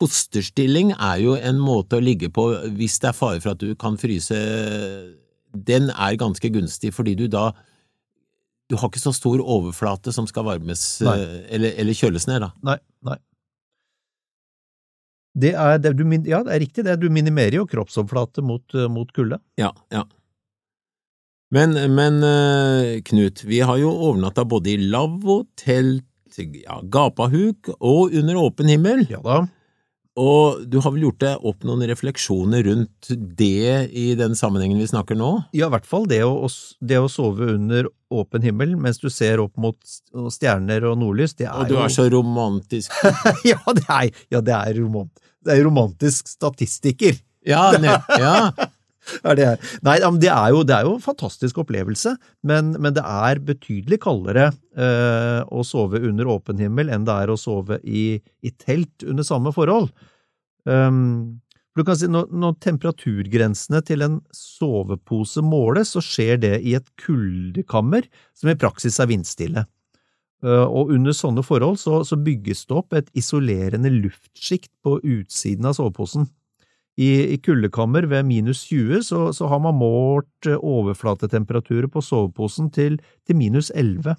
fosterstilling 0.00 0.94
er 0.96 1.18
jo 1.22 1.36
en 1.36 1.60
måte 1.62 1.98
å 1.98 2.04
ligge 2.04 2.32
på 2.34 2.48
hvis 2.78 2.98
det 3.02 3.12
er 3.12 3.18
fare 3.18 3.42
for 3.42 3.54
at 3.54 3.62
du 3.62 3.74
kan 3.78 3.98
fryse. 4.00 4.38
Den 5.52 5.90
er 5.92 6.18
ganske 6.20 6.50
gunstig, 6.52 6.94
fordi 6.96 7.16
du 7.18 7.28
da 7.30 7.50
du 8.70 8.78
har 8.80 8.88
ikke 8.88 9.02
så 9.02 9.12
stor 9.12 9.42
overflate 9.42 10.14
som 10.14 10.24
skal 10.24 10.46
varmes 10.46 10.80
eh, 11.04 11.42
eller, 11.52 11.74
eller 11.82 11.98
kjøles 11.98 12.24
ned, 12.30 12.40
da. 12.46 12.52
Nei, 12.64 12.78
nei. 13.04 13.18
Det 15.42 15.50
er, 15.56 15.78
det, 15.80 15.92
du, 15.96 16.04
ja, 16.28 16.42
det 16.44 16.54
er 16.54 16.60
riktig 16.60 16.84
det. 16.86 16.98
Du 17.00 17.06
minimerer 17.12 17.58
jo 17.58 17.68
kroppsoverflate 17.68 18.44
mot, 18.44 18.74
mot 18.92 19.08
kulde. 19.16 19.38
Ja, 19.60 19.70
ja. 19.92 20.04
Men, 21.52 21.76
men 21.94 22.22
eh, 22.24 23.00
Knut, 23.04 23.44
vi 23.44 23.60
har 23.60 23.76
jo 23.80 23.92
overnatta 23.92 24.46
både 24.48 24.72
i 24.72 24.78
lavvo, 24.88 25.42
telt, 25.60 26.08
ja, 26.38 26.78
gapahuk 26.82 27.74
og 27.76 28.14
under 28.16 28.38
åpen 28.40 28.70
himmel. 28.72 29.04
Ja 29.12 29.20
da. 29.24 29.42
Og 30.20 30.66
du 30.68 30.76
har 30.84 30.92
vel 30.92 31.06
gjort 31.06 31.22
deg 31.22 31.44
opp 31.48 31.62
noen 31.64 31.86
refleksjoner 31.88 32.66
rundt 32.66 33.08
det 33.38 33.88
i 33.96 34.10
den 34.18 34.36
sammenhengen 34.36 34.80
vi 34.82 34.88
snakker 34.90 35.16
nå? 35.16 35.30
Ja, 35.56 35.70
i 35.70 35.72
hvert 35.72 35.88
fall 35.88 36.04
det 36.08 36.20
å, 36.26 36.50
det 36.84 36.98
å 37.00 37.08
sove 37.08 37.48
under 37.54 37.88
åpen 38.12 38.44
himmel 38.44 38.74
mens 38.76 39.00
du 39.00 39.08
ser 39.08 39.40
opp 39.40 39.56
mot 39.56 39.78
stjerner 40.34 40.84
og 40.90 40.98
nordlys, 41.00 41.32
det 41.38 41.48
er 41.48 41.54
jo 41.54 41.64
Og 41.64 41.70
du 41.70 41.76
jo 41.78 41.84
er 41.86 41.94
så 41.96 42.06
romantisk. 42.12 42.92
ja, 43.52 43.60
det 43.72 43.86
er, 43.88 44.10
ja, 44.36 44.44
det 44.44 44.56
er, 44.58 44.76
romantisk. 44.82 45.32
det 45.48 45.56
er 45.56 45.64
romantisk 45.64 46.28
statistiker. 46.28 47.16
Ja, 47.48 47.70
ne, 47.80 47.96
ja. 48.20 48.36
Er 49.28 49.38
det, 49.38 49.46
her. 49.46 49.70
Nei, 49.86 49.98
det 50.22 50.30
er 50.32 50.54
jo, 50.54 50.62
det 50.66 50.76
er 50.76 50.86
jo 50.88 50.96
en 50.96 51.04
fantastisk 51.04 51.60
opplevelse, 51.62 52.14
men, 52.48 52.72
men 52.82 52.96
det 52.96 53.04
er 53.04 53.42
betydelig 53.44 54.00
kaldere 54.04 54.50
eh, 54.76 55.40
å 55.46 55.64
sove 55.66 56.02
under 56.02 56.30
åpen 56.32 56.60
himmel 56.62 56.92
enn 56.92 57.06
det 57.08 57.18
er 57.24 57.32
å 57.32 57.38
sove 57.40 57.80
i, 57.84 58.16
i 58.18 58.54
telt 58.60 59.06
under 59.06 59.26
samme 59.26 59.54
forhold. 59.54 59.92
Um, 60.68 61.42
du 61.72 61.84
kan 61.88 61.96
si, 61.96 62.08
når, 62.10 62.26
når 62.36 62.58
temperaturgrensene 62.60 63.80
til 63.88 64.04
en 64.04 64.18
sovepose 64.36 65.40
måles, 65.44 65.94
så 65.94 66.02
skjer 66.04 66.42
det 66.42 66.56
i 66.60 66.74
et 66.76 66.88
kuldekammer 67.00 68.08
som 68.36 68.52
i 68.52 68.58
praksis 68.60 69.00
er 69.00 69.08
vindstille. 69.08 69.64
Eh, 70.42 70.66
og 70.66 70.92
under 70.92 71.16
sånne 71.16 71.44
forhold 71.46 71.78
så, 71.80 72.02
så 72.04 72.18
bygges 72.20 72.66
det 72.68 72.76
opp 72.76 72.96
et 72.98 73.10
isolerende 73.18 73.92
luftsjikt 73.94 74.72
på 74.84 74.98
utsiden 75.00 75.70
av 75.70 75.78
soveposen. 75.78 76.28
I, 77.00 77.08
i 77.32 77.38
kuldekammer 77.40 78.04
ved 78.10 78.26
minus 78.28 78.66
20 78.68 79.00
så, 79.06 79.20
så 79.32 79.48
har 79.48 79.62
man 79.64 79.78
målt 79.80 80.48
eh, 80.48 80.58
overflatetemperaturer 80.60 81.88
på 81.88 82.02
soveposen 82.04 82.68
til, 82.74 82.98
til 83.24 83.38
minus 83.38 83.70
11. 83.74 84.18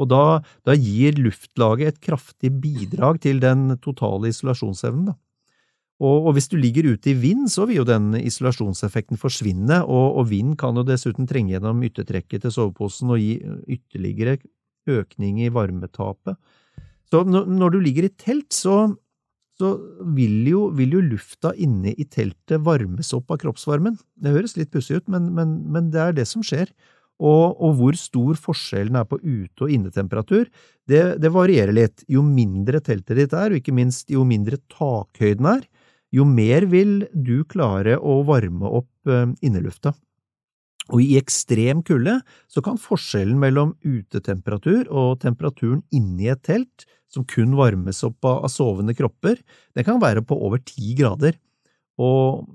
Og 0.00 0.08
da, 0.08 0.40
da 0.64 0.76
gir 0.80 1.18
luftlaget 1.20 1.92
et 1.92 1.98
kraftig 2.00 2.54
bidrag 2.62 3.20
til 3.20 3.42
den 3.42 3.74
totale 3.84 4.32
isolasjonsevnen. 4.32 5.12
Og, 6.00 6.30
og 6.30 6.32
hvis 6.32 6.48
du 6.48 6.56
ligger 6.56 6.94
ute 6.94 7.12
i 7.12 7.18
vind, 7.20 7.50
så 7.52 7.66
vil 7.68 7.82
jo 7.82 7.88
den 7.88 8.14
isolasjonseffekten 8.16 9.20
forsvinne, 9.20 9.82
og, 9.84 10.16
og 10.22 10.30
vind 10.30 10.56
kan 10.60 10.78
jo 10.80 10.86
dessuten 10.88 11.28
trenge 11.28 11.52
gjennom 11.52 11.84
yttertrekket 11.84 12.46
til 12.46 12.54
soveposen 12.54 13.12
og 13.12 13.20
gi 13.20 13.34
ytterligere 13.76 14.38
økning 14.88 15.42
i 15.44 15.52
varmetapet. 15.52 16.40
Så 17.10 17.20
når 17.28 17.74
du 17.74 17.78
ligger 17.82 18.06
i 18.06 18.14
telt, 18.16 18.54
så, 18.54 18.94
så 19.60 19.74
vil, 20.16 20.40
jo, 20.48 20.68
vil 20.76 20.96
jo 20.96 21.02
lufta 21.04 21.52
inne 21.60 21.92
i 21.92 22.06
teltet 22.08 22.62
varmes 22.64 23.12
opp 23.16 23.32
av 23.34 23.42
kroppsvarmen. 23.42 23.98
Det 24.16 24.32
høres 24.32 24.56
litt 24.56 24.72
pussig 24.72 25.00
ut, 25.00 25.12
men, 25.12 25.30
men, 25.36 25.58
men 25.70 25.92
det 25.92 26.00
er 26.02 26.16
det 26.16 26.26
som 26.30 26.44
skjer. 26.46 26.72
Og, 27.20 27.58
og, 27.60 27.74
hvor 27.76 27.96
stor 28.00 28.38
forskjellen 28.40 28.96
er 28.96 29.04
på 29.08 29.18
ute- 29.20 29.66
og 29.66 29.72
innetemperatur, 29.74 30.48
det, 30.88 31.02
det, 31.20 31.30
varierer 31.34 31.74
litt. 31.76 32.04
Jo 32.08 32.24
mindre 32.24 32.80
teltet 32.80 33.18
ditt 33.18 33.34
er, 33.36 33.52
og 33.52 33.60
ikke 33.60 33.76
minst 33.76 34.08
jo 34.12 34.24
mindre 34.24 34.56
takhøyden 34.72 35.50
er, 35.52 35.66
jo 36.16 36.24
mer 36.26 36.64
vil 36.72 37.04
du 37.12 37.42
klare 37.46 37.98
å 38.00 38.22
varme 38.26 38.72
opp 38.80 39.10
eh, 39.12 39.28
innelufta. 39.46 39.92
Og 40.90 41.02
i 41.04 41.16
ekstrem 41.20 41.84
kulde 41.86 42.18
så 42.50 42.62
kan 42.64 42.80
forskjellen 42.80 43.38
mellom 43.40 43.74
utetemperatur 43.86 44.88
og 44.88 45.20
temperaturen 45.22 45.84
inni 45.94 46.30
et 46.32 46.42
telt, 46.46 46.86
som 47.10 47.26
kun 47.26 47.56
varmes 47.58 48.02
opp 48.06 48.26
av 48.26 48.46
sovende 48.52 48.94
kropper, 48.94 49.40
det 49.74 49.84
kan 49.86 49.98
være 50.02 50.22
på 50.22 50.36
over 50.38 50.62
ti 50.62 50.94
grader. 50.98 51.34
Og, 51.98 52.46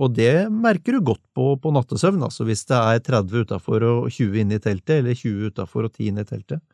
og 0.00 0.14
det 0.16 0.48
merker 0.52 0.96
du 0.96 1.04
godt 1.04 1.22
på, 1.36 1.52
på 1.60 1.72
nattesøvn, 1.76 2.22
altså 2.24 2.46
hvis 2.48 2.64
det 2.70 2.78
er 2.80 3.02
30 3.04 3.44
utafor 3.44 3.84
og 3.84 4.08
20 4.08 4.40
inne 4.40 4.56
i 4.56 4.64
teltet, 4.64 5.02
eller 5.02 5.16
20 5.16 5.52
utafor 5.52 5.88
og 5.88 5.92
10 5.92 6.08
inne 6.12 6.24
i 6.24 6.30
teltet. 6.30 6.64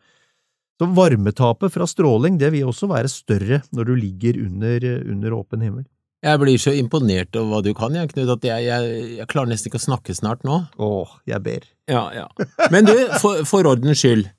Så 0.76 0.86
varmetapet 0.92 1.72
fra 1.72 1.86
stråling 1.88 2.36
det 2.38 2.52
vil 2.52 2.68
også 2.68 2.88
være 2.90 3.10
større 3.10 3.62
når 3.74 3.88
du 3.88 3.94
ligger 3.96 4.38
under, 4.44 4.86
under 5.08 5.36
åpen 5.38 5.64
himmel. 5.64 5.86
Jeg 6.24 6.40
blir 6.40 6.56
så 6.58 6.72
imponert 6.72 7.36
over 7.36 7.50
hva 7.50 7.58
du 7.62 7.74
kan, 7.76 7.94
jeg, 7.94 8.08
Knut, 8.14 8.30
at 8.38 8.46
jeg, 8.46 8.64
jeg, 8.66 8.94
jeg, 9.18 9.26
klarer 9.30 9.50
nesten 9.52 9.68
ikke 9.70 9.80
å 9.82 9.84
snakke 9.84 10.16
snart 10.16 10.46
nå. 10.48 10.62
Åh, 10.82 11.12
jeg 11.28 11.42
ber. 11.44 11.66
Ja, 11.90 12.06
ja. 12.16 12.24
Men 12.72 12.88
du, 12.88 12.94
for, 13.20 13.44
for 13.48 13.68
ordens 13.68 14.00
skyld, 14.00 14.30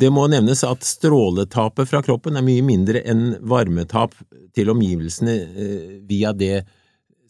det 0.00 0.10
må 0.12 0.26
nevnes 0.32 0.64
at 0.66 0.84
stråletapet 0.86 1.88
fra 1.88 2.00
kroppen 2.04 2.38
er 2.38 2.44
mye 2.44 2.64
mindre 2.64 3.04
enn 3.08 3.36
varmetap 3.46 4.16
til 4.56 4.72
omgivelsene 4.72 5.36
eh, 5.36 5.88
via 6.08 6.34
det 6.36 6.64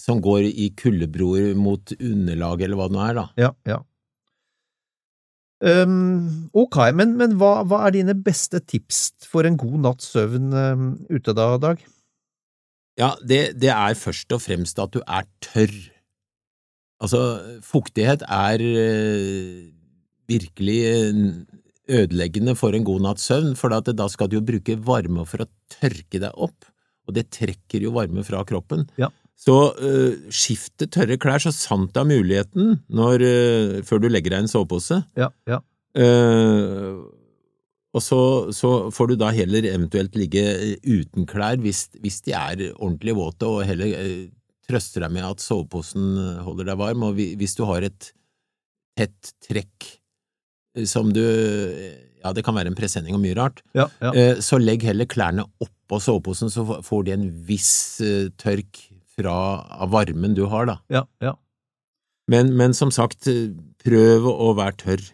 som 0.00 0.22
går 0.24 0.48
i 0.48 0.70
kuldebroer 0.78 1.52
mot 1.58 1.92
underlag, 1.98 2.64
eller 2.64 2.78
hva 2.78 2.88
det 2.88 2.96
nå 2.96 3.04
er, 3.04 3.16
da. 3.18 3.26
Ja, 3.40 3.52
ja. 3.68 3.80
Um, 5.60 6.48
ok, 6.56 6.78
men, 6.96 7.18
men 7.20 7.34
hva, 7.36 7.58
hva, 7.68 7.82
er 7.84 7.98
dine 7.98 8.14
beste 8.16 8.62
tips 8.64 9.10
for 9.28 9.44
en 9.44 9.58
god 9.60 9.82
natts 9.84 10.08
søvn 10.14 10.54
um, 10.56 10.86
ute 11.12 11.34
da, 11.36 11.50
Dag? 11.60 11.82
Ja, 13.00 13.14
det, 13.24 13.40
det, 13.60 13.70
er 13.72 13.96
først 13.98 14.32
og 14.34 14.42
fremst 14.44 14.80
at 14.82 14.92
du 14.94 15.00
er 15.06 15.26
tørr. 15.44 15.76
Altså, 17.00 17.20
fuktighet 17.64 18.26
er 18.26 18.60
uh, 18.60 19.60
virkelig 20.28 20.80
uh, 21.08 21.22
ødeleggende 22.00 22.54
for 22.58 22.76
en 22.76 22.84
god 22.86 23.06
natts 23.06 23.30
søvn, 23.30 23.54
for 23.56 23.72
da 23.72 24.08
skal 24.12 24.28
du 24.28 24.36
jo 24.38 24.44
bruke 24.52 24.76
varme 24.84 25.24
for 25.28 25.46
å 25.46 25.48
tørke 25.72 26.20
deg 26.20 26.36
opp, 26.36 26.68
og 27.08 27.16
det 27.16 27.30
trekker 27.32 27.86
jo 27.86 27.94
varme 27.96 28.24
fra 28.26 28.44
kroppen. 28.46 28.84
Ja. 29.00 29.08
Så 29.40 29.56
uh, 29.80 30.20
skifte 30.28 30.90
tørre 30.92 31.16
klær 31.20 31.40
så 31.40 31.54
sant 31.56 31.94
det 31.96 32.02
er 32.02 32.10
muligheten 32.10 32.76
når, 32.92 33.24
før 33.88 34.04
du 34.04 34.10
legger 34.12 34.36
deg 34.36 34.44
i 34.44 34.44
en 34.44 34.52
sovepose. 34.52 35.00
Ja, 35.16 35.32
ja. 35.48 35.62
Og 37.90 38.02
så, 38.04 38.20
så, 38.54 38.68
får 38.94 39.10
du 39.10 39.16
da 39.18 39.32
heller 39.34 39.66
eventuelt 39.66 40.14
ligge 40.18 40.44
uten 40.86 41.26
klær 41.26 41.58
hvis, 41.62 41.88
hvis 41.98 42.20
de 42.26 42.34
er 42.38 42.68
ordentlig 42.76 43.16
våte, 43.18 43.48
og 43.48 43.64
heller 43.66 43.96
eh, 43.98 44.28
trøster 44.70 45.02
deg 45.04 45.14
med 45.16 45.26
at 45.26 45.42
soveposen 45.42 46.12
holder 46.46 46.70
deg 46.70 46.78
varm. 46.78 47.08
Og 47.08 47.18
hvis 47.18 47.56
du 47.58 47.64
har 47.66 47.86
et 47.86 48.12
tett 48.98 49.34
trekk 49.46 49.90
eh, 50.76 50.86
som 50.88 51.12
du 51.14 51.24
Ja, 52.20 52.34
det 52.36 52.44
kan 52.44 52.52
være 52.52 52.68
en 52.68 52.76
presenning 52.76 53.16
og 53.16 53.22
mye 53.22 53.36
rart. 53.38 53.62
Ja, 53.72 53.86
ja. 54.02 54.10
Eh, 54.12 54.40
så 54.44 54.58
legg 54.60 54.84
heller 54.84 55.08
klærne 55.08 55.46
oppå 55.64 55.98
soveposen, 56.04 56.50
så 56.52 56.66
får 56.84 57.06
de 57.06 57.14
en 57.14 57.30
viss 57.48 57.72
eh, 58.04 58.28
tørk 58.36 58.82
fra 59.16 59.36
av 59.80 59.88
varmen 59.94 60.36
du 60.36 60.44
har, 60.52 60.68
da. 60.68 60.76
Ja, 60.92 61.06
ja. 61.24 61.32
Men, 62.30 62.52
men 62.60 62.76
som 62.76 62.92
sagt, 62.94 63.26
prøv 63.80 64.28
å 64.28 64.52
være 64.58 64.76
tørr. 64.84 65.06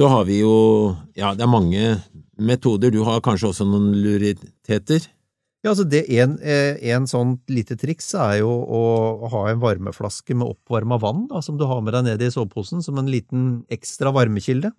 Så 0.00 0.06
har 0.08 0.24
vi 0.24 0.38
jo 0.40 0.96
Ja, 1.12 1.34
det 1.36 1.44
er 1.44 1.50
mange 1.52 2.00
metoder. 2.40 2.88
Du 2.88 3.02
har 3.04 3.20
kanskje 3.20 3.50
også 3.50 3.66
noen 3.68 3.90
luriteter? 4.00 5.04
Ja, 5.60 5.74
altså 5.74 5.84
det 5.84 6.06
en, 6.16 6.38
eh, 6.40 6.78
en 6.94 7.04
sånn 7.04 7.34
lite 7.52 7.76
triks 7.76 8.14
er 8.16 8.38
jo 8.38 8.48
å 8.48 9.28
ha 9.28 9.42
en 9.50 9.60
varmeflaske 9.60 10.32
med 10.32 10.48
oppvarma 10.54 10.96
vann 11.02 11.26
da, 11.28 11.42
som 11.44 11.58
du 11.60 11.66
har 11.68 11.82
med 11.84 11.92
deg 11.92 12.06
ned 12.06 12.24
i 12.24 12.30
soveposen 12.32 12.80
som 12.80 12.96
en 12.96 13.10
liten 13.12 13.66
ekstra 13.68 14.08
varmekilde. 14.16 14.70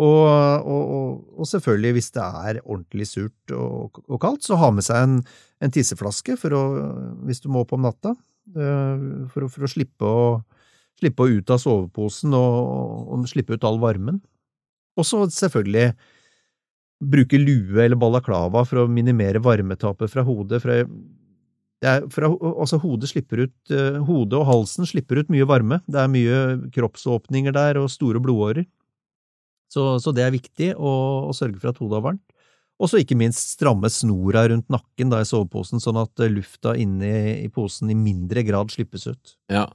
Og, 0.00 0.24
og, 0.24 1.20
og, 1.36 1.44
selvfølgelig, 1.44 1.92
hvis 1.98 2.10
det 2.16 2.24
er 2.24 2.62
ordentlig 2.62 3.10
surt 3.10 3.52
og, 3.52 4.00
og 4.08 4.22
kaldt, 4.22 4.46
så 4.48 4.56
ha 4.56 4.70
med 4.72 4.86
seg 4.86 5.04
en, 5.04 5.20
en 5.60 5.74
tisseflaske 5.74 6.38
å, 6.48 6.62
hvis 7.28 7.44
du 7.44 7.50
må 7.52 7.66
opp 7.66 7.76
om 7.76 7.84
natta, 7.84 8.14
eh, 8.56 9.04
for, 9.34 9.52
for 9.52 9.68
å 9.68 9.72
slippe 9.74 10.08
å 10.08 10.24
Slippe 11.00 11.26
ut 11.32 11.50
av 11.52 11.60
soveposen 11.62 12.34
og, 12.36 13.12
og 13.12 13.28
slippe 13.30 13.56
ut 13.56 13.66
all 13.66 13.80
varmen. 13.82 14.20
Og 15.00 15.06
så 15.06 15.22
selvfølgelig 15.32 15.94
bruke 17.00 17.40
lue 17.40 17.80
eller 17.80 17.98
balaklava 17.98 18.62
for 18.68 18.82
å 18.82 18.90
minimere 18.90 19.40
varmetapet 19.42 20.12
fra 20.12 20.24
hodet. 20.26 20.60
Fra, 20.62 20.76
fra, 22.12 22.28
altså 22.50 22.80
hodet, 22.82 23.12
ut, 23.16 23.54
uh, 23.72 24.00
hodet 24.04 24.40
og 24.40 24.48
halsen 24.48 24.88
slipper 24.88 25.22
ut 25.22 25.32
mye 25.32 25.48
varme. 25.48 25.80
Det 25.88 26.02
er 26.02 26.12
mye 26.12 26.42
kroppsåpninger 26.74 27.56
der 27.56 27.80
og 27.80 27.90
store 27.92 28.20
blodårer. 28.22 28.68
Så, 29.70 29.96
så 30.02 30.12
det 30.12 30.26
er 30.26 30.34
viktig 30.34 30.74
å, 30.74 30.92
å, 31.30 31.32
sørge 31.36 31.60
for 31.62 31.70
at 31.70 31.80
hodet 31.80 32.00
er 32.00 32.06
varmt. 32.10 32.26
Og 32.80 32.88
så 32.88 33.00
ikke 33.02 33.18
minst 33.20 33.54
stramme 33.54 33.90
snora 33.92 34.46
rundt 34.48 34.70
nakken 34.72 35.12
da 35.12 35.20
i 35.20 35.28
soveposen, 35.28 35.82
sånn 35.84 35.98
at 36.00 36.22
lufta 36.32 36.72
inni 36.80 37.44
i 37.44 37.48
posen 37.52 37.92
i 37.92 37.96
mindre 37.96 38.42
grad 38.44 38.72
slippes 38.72 39.04
ut. 39.06 39.34
Ja, 39.52 39.66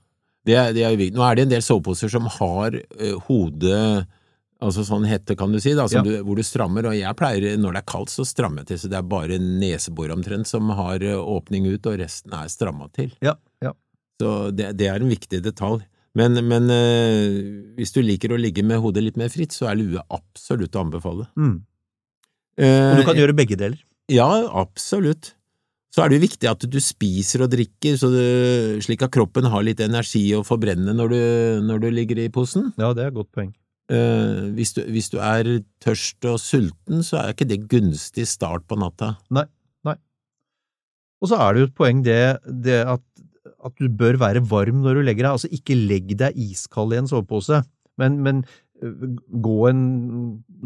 det 0.46 0.60
det 0.78 0.86
er 0.86 1.02
Nå 1.16 1.24
er 1.26 1.38
det 1.38 1.48
en 1.48 1.56
del 1.56 1.66
soveposer 1.66 2.12
som 2.12 2.30
har 2.40 2.78
uh, 2.78 3.18
hodet 3.28 4.06
Altså 4.64 4.86
sånn 4.88 5.04
hette, 5.06 5.36
kan 5.38 5.52
du 5.52 5.60
si, 5.60 5.74
da, 5.76 5.84
ja. 5.92 6.00
du, 6.02 6.14
hvor 6.24 6.40
du 6.40 6.42
strammer. 6.48 6.88
Og 6.88 6.96
jeg 6.96 7.18
pleier, 7.20 7.58
når 7.60 7.76
det 7.76 7.82
er 7.82 7.88
kaldt, 7.92 8.14
så 8.14 8.24
strammer 8.26 8.64
jeg 8.64 8.70
til, 8.70 8.80
så 8.82 8.90
det 8.94 8.98
er 8.98 9.10
bare 9.12 9.38
nesebor 9.44 10.14
omtrent 10.16 10.48
som 10.50 10.72
har 10.78 11.04
uh, 11.04 11.20
åpning 11.20 11.68
ut, 11.68 11.90
og 11.92 12.00
resten 12.00 12.34
er 12.34 12.48
stramma 12.50 12.88
til. 12.96 13.12
Ja, 13.26 13.36
ja. 13.62 13.74
Så 14.16 14.32
det, 14.56 14.72
det, 14.80 14.88
er 14.90 15.04
en 15.04 15.12
viktig 15.12 15.42
detalj. 15.44 15.84
Men, 16.16 16.40
men 16.48 16.72
uh, 16.72 17.76
hvis 17.76 17.92
du 17.94 18.00
liker 18.02 18.32
å 18.32 18.40
ligge 18.40 18.64
med 18.66 18.80
hodet 18.82 19.04
litt 19.04 19.20
mer 19.20 19.30
fritt, 19.30 19.54
så 19.54 19.68
er 19.70 19.82
lue 19.82 20.08
absolutt 20.08 20.80
å 20.80 20.86
anbefale. 20.88 21.28
Mm. 21.36 21.58
og 22.64 23.04
du 23.04 23.06
kan 23.12 23.20
gjøre 23.20 23.36
begge 23.36 23.60
deler? 23.60 23.84
Ja, 24.10 24.30
absolutt 24.56 25.35
så 25.96 26.04
er 26.04 26.12
det 26.12 26.18
jo 26.18 26.26
viktig 26.26 26.48
at 26.50 26.64
du 26.68 26.76
spiser 26.84 27.46
og 27.46 27.54
drikker, 27.54 27.96
du, 27.96 28.82
slik 28.84 29.06
at 29.06 29.14
kroppen 29.16 29.48
har 29.48 29.64
litt 29.64 29.80
energi 29.80 30.26
å 30.36 30.42
forbrenne 30.44 30.92
når 30.92 31.14
du, 31.14 31.22
når 31.70 31.86
du 31.86 31.88
ligger 31.94 32.20
i 32.20 32.32
posen. 32.34 32.74
Ja, 32.76 32.90
det 32.92 33.06
er 33.06 33.14
et 33.14 33.16
godt 33.16 33.32
poeng. 33.32 33.54
Uh, 33.88 34.52
hvis, 34.58 34.74
du, 34.76 34.82
hvis, 34.92 35.08
du, 35.14 35.22
er 35.24 35.48
tørst 35.84 36.26
og 36.28 36.42
sulten, 36.42 37.00
så 37.06 37.22
er 37.22 37.32
ikke 37.32 37.48
det 37.48 37.62
gunstig 37.72 38.26
start 38.28 38.66
på 38.68 38.76
natta. 38.82 39.14
Nei, 39.38 39.46
nei. 39.88 39.96
Og 41.24 41.32
så 41.32 41.40
er 41.40 41.56
det 41.56 41.64
jo 41.64 41.70
et 41.70 41.78
poeng 41.80 42.04
det, 42.04 42.20
det 42.66 42.82
at, 42.82 43.06
at, 43.56 43.78
du 43.80 43.88
bør 43.88 44.20
være 44.20 44.44
varm 44.52 44.84
når 44.84 45.00
du 45.00 45.06
legger 45.06 45.30
deg. 45.30 45.32
Altså, 45.32 45.54
ikke 45.54 45.80
legg 45.80 46.12
deg 46.20 46.36
iskald 46.50 46.92
i 46.92 47.00
en 47.00 47.08
sovepose, 47.08 47.62
men, 48.02 48.20
men 48.26 48.44
gå 48.82 49.56
en, 49.70 49.82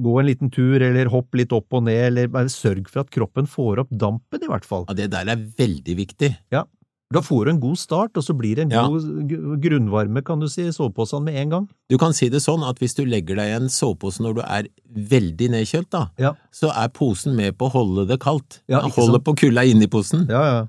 gå 0.02 0.16
en 0.20 0.28
liten 0.28 0.50
tur, 0.54 0.82
eller 0.82 1.12
hopp 1.14 1.38
litt 1.38 1.54
opp 1.56 1.78
og 1.78 1.86
ned, 1.86 2.02
eller 2.10 2.32
bare 2.34 2.52
sørg 2.52 2.90
for 2.90 3.04
at 3.04 3.14
kroppen 3.14 3.48
får 3.50 3.86
opp 3.86 3.94
dampen, 3.94 4.44
i 4.44 4.50
hvert 4.50 4.68
fall. 4.68 4.88
Ja, 4.90 4.98
Det 4.98 5.12
der 5.14 5.30
er 5.36 5.48
veldig 5.60 5.96
viktig. 6.00 6.34
Ja. 6.52 6.66
Da 7.10 7.24
får 7.26 7.46
du 7.46 7.52
en 7.56 7.60
god 7.60 7.78
start, 7.82 8.18
og 8.18 8.24
så 8.24 8.36
blir 8.38 8.60
det 8.60 8.68
en 8.68 8.74
ja. 8.74 8.84
god 8.86 9.62
grunnvarme, 9.64 10.22
kan 10.26 10.42
du 10.42 10.46
si, 10.48 10.68
i 10.70 10.74
soveposen 10.74 11.24
med 11.26 11.40
en 11.42 11.54
gang. 11.56 11.70
Du 11.90 11.98
kan 11.98 12.14
si 12.14 12.30
det 12.30 12.44
sånn 12.44 12.62
at 12.62 12.78
hvis 12.78 12.94
du 12.98 13.02
legger 13.02 13.40
deg 13.40 13.50
i 13.50 13.56
en 13.58 13.72
sovepose 13.74 14.22
når 14.22 14.38
du 14.38 14.42
er 14.46 14.70
veldig 15.10 15.48
nedkjølt, 15.56 15.90
da, 15.90 16.04
ja. 16.22 16.36
så 16.54 16.70
er 16.70 16.92
posen 16.94 17.34
med 17.38 17.58
på 17.58 17.66
å 17.66 17.74
holde 17.74 18.06
det 18.12 18.20
kaldt. 18.22 18.62
Ja, 18.70 18.84
Holder 18.94 19.24
på 19.26 19.34
kulda 19.42 19.66
inni 19.66 19.90
posen. 19.90 20.28
Ja, 20.30 20.44
ja. 20.46 20.62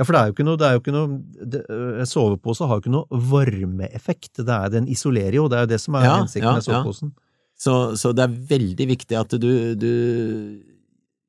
Ja, 0.00 0.06
for 0.08 0.16
det 0.16 0.20
er 0.20 0.28
jo 0.30 0.32
ikke 0.32 0.44
noe, 0.48 0.56
det 0.56 0.64
er 0.64 0.76
jo 0.76 0.80
ikke 0.80 0.94
noe 0.94 1.16
det, 1.52 1.58
øh, 1.68 2.04
Sovepose 2.08 2.64
har 2.64 2.78
jo 2.78 2.80
ikke 2.86 2.92
noe 2.94 3.18
varmeeffekt. 3.30 4.38
Det 4.40 4.54
er, 4.54 4.70
den 4.72 4.86
isolerer 4.88 5.36
jo, 5.36 5.44
det 5.52 5.58
er 5.58 5.66
jo 5.66 5.72
det 5.74 5.78
som 5.82 5.98
er 6.00 6.06
ja, 6.06 6.14
hensikten 6.22 6.48
ja, 6.48 6.54
med 6.56 6.64
soveposen. 6.64 7.10
Ja. 7.12 7.26
Så, 7.60 7.74
så, 8.00 8.14
det 8.16 8.24
er 8.24 8.38
veldig 8.54 8.86
viktig 8.94 9.18
at 9.20 9.34
du, 9.36 9.50
du, 9.76 9.90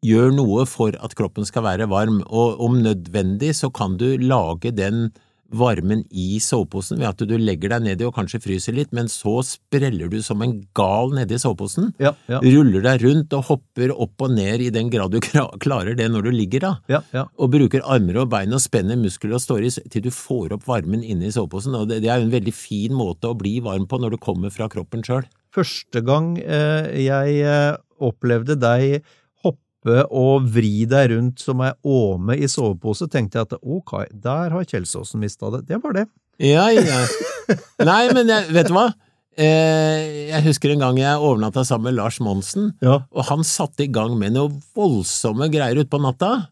gjør 0.02 0.32
noe 0.34 0.64
for 0.66 0.96
at 1.04 1.14
kroppen 1.20 1.46
skal 1.46 1.66
være 1.68 1.90
varm, 1.92 2.24
og 2.26 2.64
om 2.64 2.80
nødvendig 2.82 3.52
så 3.60 3.68
kan 3.76 4.00
du 4.00 4.16
lage 4.18 4.72
den 4.74 5.12
varmen 5.52 6.04
i 6.10 6.40
soveposen 6.44 7.00
ved 7.02 7.10
at 7.10 7.24
du 7.28 7.34
legger 7.40 7.74
deg 7.74 7.86
nedi 7.86 8.08
og 8.08 8.16
kanskje 8.16 8.42
fryser 8.44 8.76
litt, 8.78 8.92
men 8.96 9.10
så 9.12 9.40
spreller 9.46 10.12
du 10.12 10.20
som 10.26 10.42
en 10.44 10.58
gal 10.78 11.14
nedi 11.16 11.40
soveposen, 11.42 11.92
Ja, 12.02 12.14
ja, 12.32 12.40
ruller 12.42 12.84
deg 12.86 13.04
rundt 13.06 13.36
og 13.38 13.48
hopper 13.50 13.94
opp 13.94 14.26
og 14.26 14.34
ned 14.36 14.64
i 14.66 14.72
den 14.74 14.90
grad 14.94 15.12
du 15.12 15.20
klarer 15.66 15.98
det 15.98 16.08
når 16.12 16.28
du 16.28 16.32
ligger 16.36 16.66
da, 16.66 16.74
ja, 16.92 17.02
ja. 17.16 17.26
og 17.38 17.54
bruker 17.54 17.84
armer 17.86 18.22
og 18.24 18.32
bein 18.32 18.56
og 18.56 18.64
spenner 18.64 19.00
muskler 19.00 19.36
og 19.38 19.44
står 19.44 19.68
i 19.68 19.74
til 19.92 20.08
du 20.08 20.12
får 20.14 20.56
opp 20.58 20.66
varmen 20.70 21.04
inne 21.04 21.30
i 21.30 21.36
soveposen, 21.36 21.76
og 21.78 21.90
det, 21.92 22.02
det 22.06 22.12
er 22.12 22.22
jo 22.22 22.30
en 22.30 22.36
veldig 22.36 22.56
fin 22.56 22.96
måte 22.96 23.30
å 23.30 23.38
bli 23.38 23.60
varm 23.64 23.88
på 23.90 24.02
når 24.02 24.16
du 24.16 24.22
kommer 24.22 24.54
fra 24.54 24.70
kroppen 24.72 25.06
sjøl. 25.06 25.28
Første 25.52 26.00
gang 26.08 26.38
eh, 26.40 26.88
jeg 27.04 27.42
eh, 27.44 27.74
opplevde 28.02 28.56
deg 28.60 29.02
hoppe 29.82 30.04
og 30.13 30.46
vri 30.54 30.86
deg 30.86 31.12
rundt 31.12 31.39
som 31.41 31.62
ei 31.65 31.72
åme 31.84 32.36
i 32.38 32.48
sovepose, 32.48 33.08
tenkte 33.10 33.39
jeg 33.39 33.48
at 33.50 33.56
ok, 33.62 34.08
der 34.13 34.52
har 34.54 34.63
Kjelsåsen 34.65 35.20
mista 35.22 35.50
det. 35.52 35.63
Det 35.67 35.80
var 35.84 35.94
det. 35.94 36.06
Ja, 36.41 36.70
ja. 36.72 37.02
Nei, 37.86 38.12
men 38.13 38.28
jeg, 38.30 38.48
vet 38.54 38.67
du 38.70 38.74
hva? 38.74 38.91
Eh, 39.38 40.30
jeg 40.32 40.44
husker 40.46 40.72
en 40.74 40.80
gang 40.84 40.98
jeg 41.00 41.17
overnatta 41.22 41.63
sammen 41.65 41.89
med 41.91 41.98
Lars 41.98 42.20
Monsen, 42.20 42.74
Ja. 42.82 43.00
og 43.12 43.26
han 43.30 43.44
satte 43.44 43.84
i 43.86 43.88
gang 43.91 44.17
med 44.20 44.34
noe 44.34 44.52
voldsomme 44.76 45.50
greier 45.52 45.82
utpå 45.82 46.00
natta. 46.02 46.48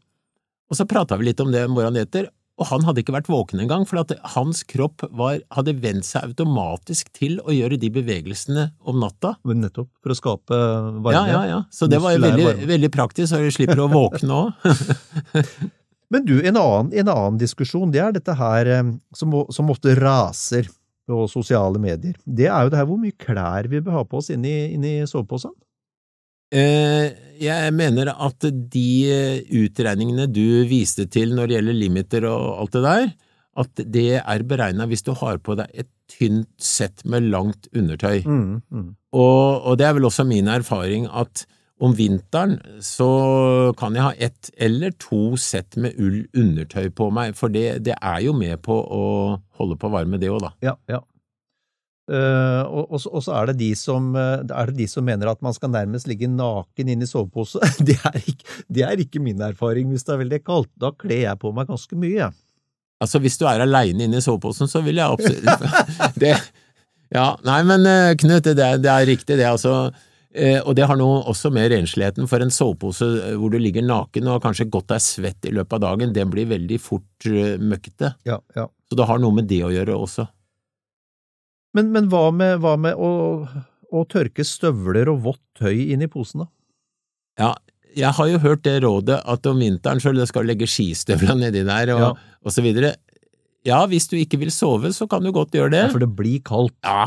Og 0.70 0.78
så 0.78 0.86
prata 0.90 1.18
vi 1.18 1.26
litt 1.30 1.40
om 1.42 1.52
det 1.52 1.68
morgenen 1.70 2.04
etter, 2.06 2.30
og 2.60 2.68
han 2.68 2.84
hadde 2.84 3.04
ikke 3.04 3.16
vært 3.16 3.30
våken 3.32 3.62
engang, 3.64 3.86
for 3.88 4.02
at 4.02 4.12
hans 4.36 4.66
kropp 4.68 5.06
var, 5.16 5.40
hadde 5.56 5.78
vent 5.80 6.08
seg 6.08 6.28
automatisk 6.28 7.12
til 7.16 7.38
å 7.48 7.56
gjøre 7.56 7.80
de 7.80 7.92
bevegelsene 7.96 8.66
om 8.84 9.00
natta. 9.00 9.38
Nettopp 9.48 9.90
for 10.04 10.14
å 10.14 10.18
skape 10.18 10.60
varme. 11.06 11.16
Ja, 11.16 11.24
ja, 11.32 11.44
ja. 11.48 11.60
Så 11.74 11.88
det 11.92 12.02
var 12.04 12.18
jo 12.18 12.24
veldig, 12.26 12.68
veldig 12.70 12.92
praktisk, 12.94 13.32
så 13.32 13.40
du 13.40 13.52
slipper 13.56 13.80
å 13.84 13.88
våkne 13.92 14.42
òg. 14.44 14.72
Men 16.14 16.26
du, 16.26 16.40
en 16.42 16.58
annen, 16.58 16.92
en 17.00 17.12
annen 17.14 17.40
diskusjon, 17.40 17.92
det 17.94 18.02
er 18.02 18.14
dette 18.16 18.34
her 18.36 18.70
eh, 18.74 18.94
som, 19.16 19.36
som 19.54 19.70
ofte 19.72 19.94
raser 20.00 20.68
på 21.10 21.26
sosiale 21.30 21.82
medier. 21.82 22.18
Det 22.26 22.50
er 22.50 22.66
jo 22.66 22.74
det 22.74 22.80
her 22.82 22.88
hvor 22.90 23.00
mye 23.02 23.16
klær 23.18 23.70
vi 23.70 23.82
bør 23.82 24.02
ha 24.02 24.06
på 24.06 24.20
oss 24.20 24.32
inni, 24.34 24.74
inni 24.76 24.98
soveposen. 25.10 25.54
Eh, 26.50 27.08
jeg 27.40 27.74
mener 27.78 28.10
at 28.12 28.48
de 28.74 28.90
eh, 29.14 29.42
utregningene 29.62 30.26
du 30.32 30.66
viste 30.70 31.06
til 31.12 31.36
når 31.38 31.50
det 31.50 31.60
gjelder 31.60 31.78
limiter 31.78 32.26
og 32.30 32.64
alt 32.64 32.78
det 32.78 32.84
der, 32.88 33.12
at 33.60 33.84
det 33.94 34.10
er 34.22 34.48
beregna 34.48 34.88
hvis 34.90 35.06
du 35.06 35.14
har 35.20 35.40
på 35.44 35.56
deg 35.60 35.72
et 35.74 35.90
tynt 36.10 36.50
sett 36.58 37.04
med 37.06 37.30
langt 37.30 37.70
undertøy. 37.76 38.24
Mm, 38.26 38.60
mm. 38.66 38.90
Og, 39.14 39.66
og 39.70 39.80
det 39.80 39.88
er 39.88 39.96
vel 39.98 40.10
også 40.10 40.26
min 40.28 40.50
erfaring 40.50 41.08
at 41.12 41.46
om 41.80 41.94
vinteren 41.96 42.58
så 42.84 43.10
kan 43.80 43.96
jeg 43.96 44.04
ha 44.04 44.16
ett 44.20 44.50
eller 44.60 44.92
to 45.00 45.38
sett 45.40 45.78
med 45.80 45.96
ull 46.02 46.26
undertøy 46.36 46.90
på 46.96 47.08
meg, 47.16 47.38
for 47.40 47.52
det, 47.54 47.86
det 47.88 47.96
er 47.96 48.20
jo 48.26 48.34
med 48.36 48.60
på 48.66 48.76
å 48.76 49.06
holde 49.60 49.78
på 49.80 49.92
varme, 49.94 50.20
det 50.20 50.32
òg, 50.32 50.42
da. 50.44 50.52
Ja, 50.66 50.76
ja. 50.92 51.00
Eh, 52.10 52.62
og, 52.66 52.88
og, 52.90 53.00
så- 53.04 53.12
og 53.14 53.22
så 53.22 53.34
er 53.38 53.52
det, 53.52 53.58
de 53.60 53.68
som, 53.78 54.08
eh, 54.18 54.42
er 54.50 54.72
det 54.72 54.78
de 54.80 54.88
som 54.90 55.06
mener 55.06 55.30
at 55.30 55.42
man 55.46 55.54
skal 55.54 55.70
nærmest 55.70 56.08
ligge 56.10 56.26
naken 56.32 56.90
inn 56.90 57.04
i 57.06 57.10
sovepose. 57.10 57.62
Det 57.86 58.00
er 58.02 58.18
ikke, 58.24 58.48
det 58.70 58.84
er 58.88 59.04
ikke 59.04 59.22
min 59.22 59.42
erfaring 59.46 59.92
hvis 59.94 60.08
det 60.08 60.16
er 60.16 60.24
veldig 60.24 60.40
kaldt. 60.48 60.72
Da 60.82 60.90
kler 60.98 61.22
jeg 61.28 61.40
på 61.44 61.52
meg 61.54 61.70
ganske 61.70 61.94
mye. 62.00 62.32
Altså, 63.00 63.22
hvis 63.24 63.38
du 63.40 63.46
er 63.48 63.62
aleine 63.64 64.08
inne 64.08 64.18
i 64.20 64.26
soveposen, 64.26 64.68
så 64.68 64.82
vil 64.84 64.98
jeg 65.00 65.06
absolutt 65.06 66.18
det, 66.24 66.34
Ja, 67.14 67.28
nei, 67.46 67.60
men 67.66 67.86
eh, 67.90 68.16
Knut, 68.20 68.44
det 68.50 68.58
det 68.58 68.90
er 68.92 69.06
riktig, 69.08 69.38
det, 69.40 69.46
altså. 69.48 69.92
Og 70.66 70.76
det 70.78 70.86
har 70.86 70.98
noe 71.00 71.24
også 71.32 71.50
med 71.50 71.72
rensligheten, 71.74 72.28
for 72.30 72.38
en 72.46 72.52
sovepose 72.54 73.08
hvor 73.42 73.50
du 73.50 73.58
ligger 73.58 73.82
naken 73.82 74.28
og 74.30 74.44
kanskje 74.44 74.68
godt 74.70 74.92
er 74.94 75.02
svett 75.02 75.48
i 75.50 75.54
løpet 75.56 75.74
av 75.80 75.82
dagen, 75.88 76.12
den 76.14 76.30
blir 76.30 76.46
veldig 76.52 76.78
fort 76.78 77.26
uh, 77.26 77.56
møkkete. 77.58 78.12
Ja, 78.30 78.38
ja. 78.56 78.68
Så 78.92 78.98
det 79.00 79.08
har 79.10 79.18
noe 79.24 79.34
med 79.40 79.48
det 79.50 79.64
å 79.66 79.72
gjøre 79.74 79.96
også. 79.98 80.28
Men, 81.78 81.92
men 81.94 82.08
hva 82.10 82.30
med, 82.34 82.60
hva 82.64 82.76
med 82.82 82.98
å, 82.98 83.10
å 83.94 84.06
tørke 84.10 84.46
støvler 84.48 85.12
og 85.12 85.22
vått 85.28 85.44
tøy 85.60 85.92
inn 85.94 86.02
i 86.06 86.10
posen, 86.10 86.46
da? 86.46 86.50
Ja, 87.40 87.52
jeg 87.98 88.14
har 88.18 88.30
jo 88.30 88.40
hørt 88.44 88.64
det 88.66 88.80
rådet 88.84 89.20
at 89.26 89.46
om 89.50 89.62
vinteren 89.62 90.02
så 90.02 90.14
skal 90.30 90.46
du 90.46 90.52
legge 90.52 90.68
skistøvler 90.70 91.38
nedi 91.40 91.64
der 91.68 91.94
og, 91.96 92.02
Ja. 92.04 92.10
og 92.46 92.54
så 92.54 92.64
videre. 92.66 92.96
Ja, 93.68 93.84
hvis 93.92 94.08
du 94.10 94.16
ikke 94.20 94.40
vil 94.42 94.52
sove, 94.56 94.92
så 94.96 95.08
kan 95.10 95.24
du 95.26 95.32
godt 95.36 95.54
gjøre 95.56 95.72
det. 95.74 95.84
Ja, 95.88 95.92
for 95.94 96.02
det 96.04 96.10
blir 96.16 96.40
kaldt. 96.46 96.76
Ja, 96.86 97.06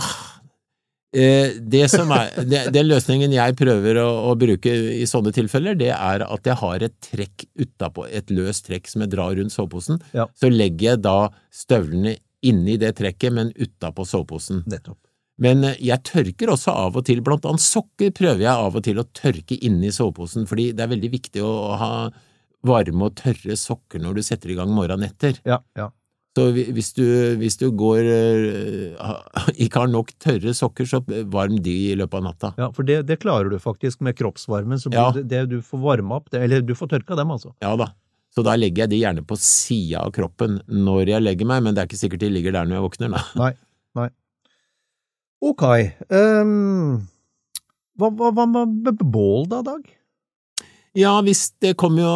eh, 1.16 1.54
det 1.58 1.86
som 1.92 2.10
er, 2.14 2.32
det, 2.48 2.64
den 2.74 2.88
løsningen 2.90 3.32
jeg 3.34 3.56
prøver 3.58 4.00
å, 4.02 4.08
å 4.30 4.34
bruke 4.38 4.72
i 4.98 5.06
sånne 5.08 5.32
tilfeller, 5.34 5.78
det 5.78 5.90
er 5.94 6.24
at 6.26 6.48
jeg 6.50 6.58
har 6.62 6.84
et 6.88 6.96
trekk 7.08 7.46
utapå, 7.62 8.06
et 8.10 8.30
løst 8.34 8.66
trekk 8.68 8.90
som 8.90 9.04
jeg 9.04 9.14
drar 9.14 9.34
rundt 9.38 9.54
soveposen. 9.54 10.00
Ja. 10.16 10.28
Så 10.38 10.50
legger 10.52 10.92
jeg 10.94 11.02
da 11.06 11.16
støvlene 11.52 12.16
inni 12.42 12.76
det 12.80 12.94
trekket, 12.98 13.32
men 13.32 13.52
utapå 13.56 14.04
soveposen. 14.08 14.64
Nettopp. 14.66 14.98
Men 15.42 15.64
eh, 15.64 15.78
jeg 15.80 16.02
tørker 16.08 16.52
også 16.52 16.74
av 16.76 16.96
og 17.00 17.06
til, 17.08 17.22
blant 17.24 17.46
annet 17.48 17.62
sokker 17.64 18.12
prøver 18.14 18.44
jeg 18.44 18.52
av 18.66 18.76
og 18.78 18.84
til 18.84 19.00
å 19.00 19.06
tørke 19.16 19.56
inni 19.64 19.90
soveposen, 19.94 20.46
fordi 20.50 20.70
det 20.76 20.84
er 20.84 20.92
veldig 20.92 21.10
viktig 21.16 21.42
å 21.46 21.54
ha 21.80 21.90
varme 22.62 23.08
og 23.08 23.16
tørre 23.18 23.56
sokker 23.58 23.98
når 24.04 24.20
du 24.20 24.22
setter 24.22 24.52
i 24.52 24.58
gang 24.60 24.70
morgenen 24.70 25.08
etter. 25.08 25.40
Ja, 25.48 25.62
ja. 25.78 25.88
Så 26.32 26.46
hvis 26.54 26.94
du, 26.96 27.02
hvis 27.36 27.58
du 27.60 27.66
går 27.76 28.06
eh, 28.08 29.16
ikke 29.60 29.82
har 29.82 29.90
nok 29.92 30.14
tørre 30.22 30.54
sokker, 30.56 30.86
så 30.88 31.02
varm 31.28 31.58
de 31.60 31.74
i 31.90 31.96
løpet 31.98 32.20
av 32.20 32.24
natta. 32.24 32.52
ja 32.56 32.70
for 32.72 32.88
det, 32.88 33.02
det 33.08 33.18
klarer 33.20 33.50
du 33.52 33.58
faktisk 33.60 34.00
med 34.00 34.16
kroppsvarmen. 34.16 34.80
Så 34.80 34.88
blir 34.92 35.00
Ja. 35.02 35.10
det, 35.12 35.26
det 35.28 35.42
du 35.50 35.58
får 35.60 35.82
varma 35.82 36.16
opp, 36.22 36.30
det, 36.32 36.40
eller 36.46 36.62
du 36.64 36.72
får 36.78 36.88
tørka 36.94 37.18
dem, 37.18 37.34
altså. 37.34 37.52
Ja 37.60 37.74
da. 37.76 37.90
Så 38.32 38.44
da 38.46 38.56
legger 38.56 38.86
jeg 38.86 38.92
de 38.94 39.00
gjerne 39.02 39.24
på 39.28 39.36
sida 39.40 40.06
av 40.06 40.12
kroppen 40.16 40.60
når 40.66 41.14
jeg 41.14 41.24
legger 41.24 41.48
meg, 41.48 41.64
men 41.66 41.76
det 41.76 41.82
er 41.82 41.90
ikke 41.90 42.00
sikkert 42.00 42.24
de 42.24 42.32
ligger 42.32 42.56
der 42.56 42.68
når 42.68 42.78
jeg 42.78 42.86
våkner, 42.86 43.16
da. 43.16 43.24
Nei, 43.42 43.52
nei. 43.98 44.10
Ok. 45.42 45.64
um, 46.08 47.02
hva, 47.98 48.08
hva, 48.08 48.30
hva 48.32 48.46
med 48.48 49.02
bål 49.02 49.50
da, 49.50 49.60
Dag? 49.66 49.82
Ja, 50.96 51.14
hvis 51.24 51.46
det 51.64 51.72
kommer 51.80 52.04
jo 52.04 52.12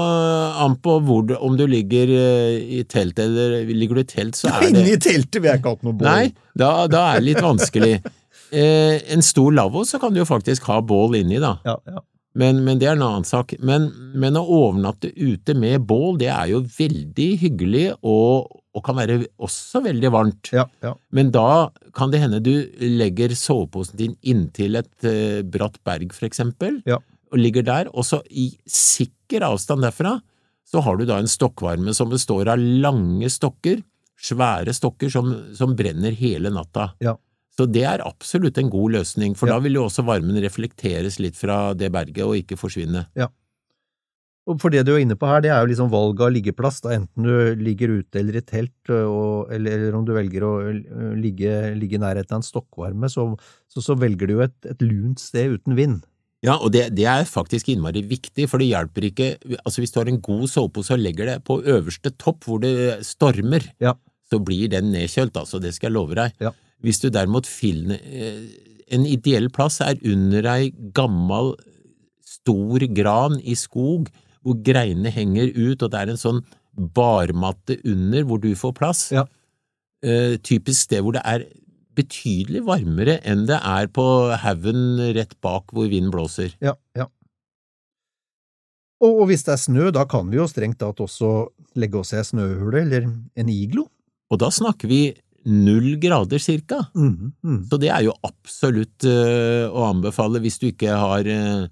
an 0.67 0.75
på 0.85 0.99
hvor 1.05 1.31
om 1.41 1.55
du 1.57 1.65
ligger 1.69 2.11
eh, 2.13 2.59
i 2.77 2.83
telt 2.85 3.17
eller 3.23 3.63
ligger 3.71 3.97
du 3.97 4.03
i 4.03 4.09
telt, 4.11 4.37
så 4.37 4.51
er 4.53 4.67
det 4.67 4.83
Inni 4.83 4.99
teltet 5.01 5.41
vil 5.41 5.49
jeg 5.49 5.63
ikke 5.63 5.73
ha 5.73 5.87
noe 5.89 5.97
bål. 5.97 6.09
Nei, 6.11 6.53
da, 6.53 6.71
da 6.93 7.07
er 7.15 7.23
det 7.23 7.29
litt 7.33 7.45
vanskelig. 7.45 7.99
Eh, 8.55 9.01
en 9.11 9.25
stor 9.27 9.51
lavvo 9.51 9.81
så 9.83 9.99
kan 9.99 10.13
du 10.15 10.21
jo 10.21 10.25
faktisk 10.29 10.69
ha 10.71 10.77
bål 10.79 11.17
inni, 11.19 11.41
da. 11.43 11.57
Ja, 11.67 11.73
ja. 11.91 12.03
Men, 12.37 12.59
men 12.67 12.79
det 12.81 12.89
er 12.91 12.99
en 12.99 13.05
annen 13.07 13.25
sak. 13.27 13.55
Men, 13.65 13.89
men 14.15 14.37
å 14.37 14.45
overnatte 14.45 15.09
ute 15.17 15.55
med 15.57 15.87
bål, 15.89 16.19
det 16.21 16.29
er 16.33 16.51
jo 16.53 16.61
veldig 16.77 17.29
hyggelig 17.41 17.87
og, 18.05 18.51
og 18.77 18.85
kan 18.85 18.99
være 18.99 19.23
også 19.41 19.81
veldig 19.87 20.11
varmt. 20.13 20.53
ja, 20.53 20.67
ja. 20.85 20.93
Men 21.17 21.33
da 21.33 21.71
kan 21.97 22.13
det 22.13 22.21
hende 22.21 22.43
du 22.45 22.53
legger 22.83 23.33
soveposen 23.37 23.97
din 24.01 24.17
inntil 24.21 24.77
et 24.83 24.93
uh, 25.09 25.41
bratt 25.49 25.81
berg, 25.87 26.13
for 26.17 26.29
eksempel, 26.29 26.83
Ja. 26.89 27.01
og 27.33 27.41
ligger 27.41 27.65
der, 27.67 27.89
og 27.97 28.05
så 28.05 28.21
i 28.29 28.51
sikker 28.69 29.47
avstand 29.49 29.87
derfra 29.87 30.19
så 30.67 30.83
har 30.83 30.97
du 30.99 31.05
da 31.07 31.17
en 31.23 31.31
stokkvarme 31.31 31.93
som 31.95 32.11
består 32.11 32.49
av 32.53 32.59
lange 32.59 33.29
stokker, 33.31 33.81
svære 34.19 34.73
stokker 34.75 35.13
som, 35.13 35.29
som 35.55 35.77
brenner 35.79 36.13
hele 36.19 36.51
natta. 36.51 36.91
Ja. 37.05 37.15
Så 37.57 37.65
det 37.73 37.85
er 37.89 38.03
absolutt 38.05 38.59
en 38.61 38.69
god 38.71 38.93
løsning, 38.99 39.35
for 39.37 39.49
Ja. 39.49 39.55
da 39.57 39.61
vil 39.65 39.79
jo 39.79 39.87
også 39.89 40.05
varmen 40.05 40.37
reflekteres 40.45 41.19
litt 41.19 41.37
fra 41.37 41.73
det 41.75 41.91
berget 41.93 42.25
og 42.27 42.37
ikke 42.37 42.59
forsvinne. 42.61 43.07
Ja. 43.17 43.29
Og 44.47 44.61
for 44.63 44.71
det 44.71 44.85
du 44.87 44.93
er 44.95 45.01
inne 45.03 45.17
på 45.19 45.27
her, 45.27 45.41
det 45.43 45.51
er 45.51 45.59
jo 45.65 45.71
liksom 45.73 45.89
valget 45.91 46.21
av 46.23 46.31
liggeplass, 46.31 46.77
da, 46.85 46.91
enten 46.95 47.25
du 47.27 47.57
ligger 47.65 47.97
ute 47.99 48.21
eller 48.21 48.37
i 48.39 48.43
telt, 48.47 48.91
og, 48.95 49.49
eller, 49.51 49.73
eller 49.75 49.97
om 49.99 50.05
du 50.07 50.13
velger 50.15 50.45
å 50.47 50.53
ligge, 51.19 51.55
ligge 51.81 51.97
i 51.99 52.03
nærheten 52.05 52.37
av 52.37 52.43
en 52.45 52.47
stokkvarme, 52.47 53.11
så, 53.11 53.25
så, 53.67 53.83
så 53.83 53.97
velger 53.99 54.29
du 54.31 54.37
jo 54.37 54.45
et, 54.47 54.55
et 54.71 54.85
lunt 54.87 55.19
sted 55.19 55.57
uten 55.57 55.75
vind. 55.75 56.05
Ja, 56.47 56.59
og 56.63 56.71
det, 56.77 56.93
det 56.95 57.09
er 57.11 57.25
faktisk 57.27 57.73
innmari 57.73 58.05
viktig, 58.07 58.47
for 58.53 58.63
det 58.63 58.69
hjelper 58.69 59.09
ikke 59.09 59.31
Altså, 59.65 59.81
hvis 59.83 59.91
du 59.91 59.99
har 59.99 60.11
en 60.13 60.21
god 60.23 60.45
sovepose 60.53 60.93
og 60.95 61.01
legger 61.03 61.27
det 61.33 61.39
på 61.49 61.57
øverste 61.65 62.13
topp 62.21 62.45
hvor 62.47 62.61
det 62.63 63.01
stormer, 63.09 63.67
Ja. 63.83 63.97
så 64.31 64.39
blir 64.45 64.69
den 64.71 64.93
nedkjølt, 64.93 65.35
altså, 65.41 65.59
det 65.59 65.73
skal 65.75 65.89
jeg 65.91 65.97
love 65.97 66.15
deg. 66.15 66.37
Ja. 66.39 66.53
Hvis 66.85 67.01
du 67.03 67.09
derimot 67.13 67.49
finner 67.49 68.01
eh, 68.05 68.45
En 68.93 69.07
ideell 69.09 69.49
plass 69.51 69.81
er 69.83 69.99
under 70.07 70.47
ei 70.53 70.71
gammal, 70.95 71.57
stor 72.23 72.85
gran 72.95 73.41
i 73.43 73.57
skog, 73.59 74.13
hvor 74.47 74.61
greinene 74.63 75.11
henger 75.11 75.51
ut, 75.57 75.83
og 75.83 75.91
det 75.91 75.99
er 75.99 76.13
en 76.13 76.21
sånn 76.21 76.39
barmatte 76.95 77.81
under 77.83 78.23
hvor 78.29 78.39
du 78.39 78.53
får 78.55 78.75
plass. 78.79 79.01
Ja. 79.11 79.25
Uh, 80.07 80.37
typisk 80.45 80.85
sted 80.87 81.03
hvor 81.03 81.17
det 81.17 81.25
er 81.27 81.49
betydelig 81.97 82.63
varmere 82.67 83.17
enn 83.27 83.47
det 83.49 83.59
er 83.59 83.89
på 83.91 84.05
haugen 84.43 85.01
rett 85.17 85.35
bak 85.43 85.73
hvor 85.75 85.89
vinden 85.91 86.13
blåser. 86.15 86.55
Ja, 86.63 86.77
ja. 86.95 87.09
Og, 89.03 89.23
og 89.23 89.25
hvis 89.31 89.45
det 89.49 89.57
er 89.57 89.61
snø, 89.61 89.91
da 89.93 90.07
kan 90.09 90.31
vi 90.31 90.39
jo 90.39 90.47
strengt 90.49 90.79
tatt 90.81 91.01
også 91.05 91.33
legge 91.77 92.01
oss 92.01 92.15
i 92.15 92.21
ei 92.21 92.27
snøhule 92.29 92.85
eller 92.85 93.09
en 93.11 93.53
iglo. 93.53 93.87
Og 94.33 94.41
da 94.41 94.49
snakker 94.53 94.91
vi 94.91 95.01
null 95.47 95.97
grader 96.03 96.41
cirka. 96.43 96.83
Mm, 96.99 97.33
mm. 97.45 97.59
Så 97.71 97.79
det 97.83 97.91
er 97.95 98.03
jo 98.09 98.15
absolutt 98.27 99.07
uh, 99.07 99.67
å 99.71 99.85
anbefale 99.93 100.41
hvis 100.43 100.59
du 100.63 100.69
ikke 100.73 100.97
har 100.99 101.29
uh, 101.31 101.67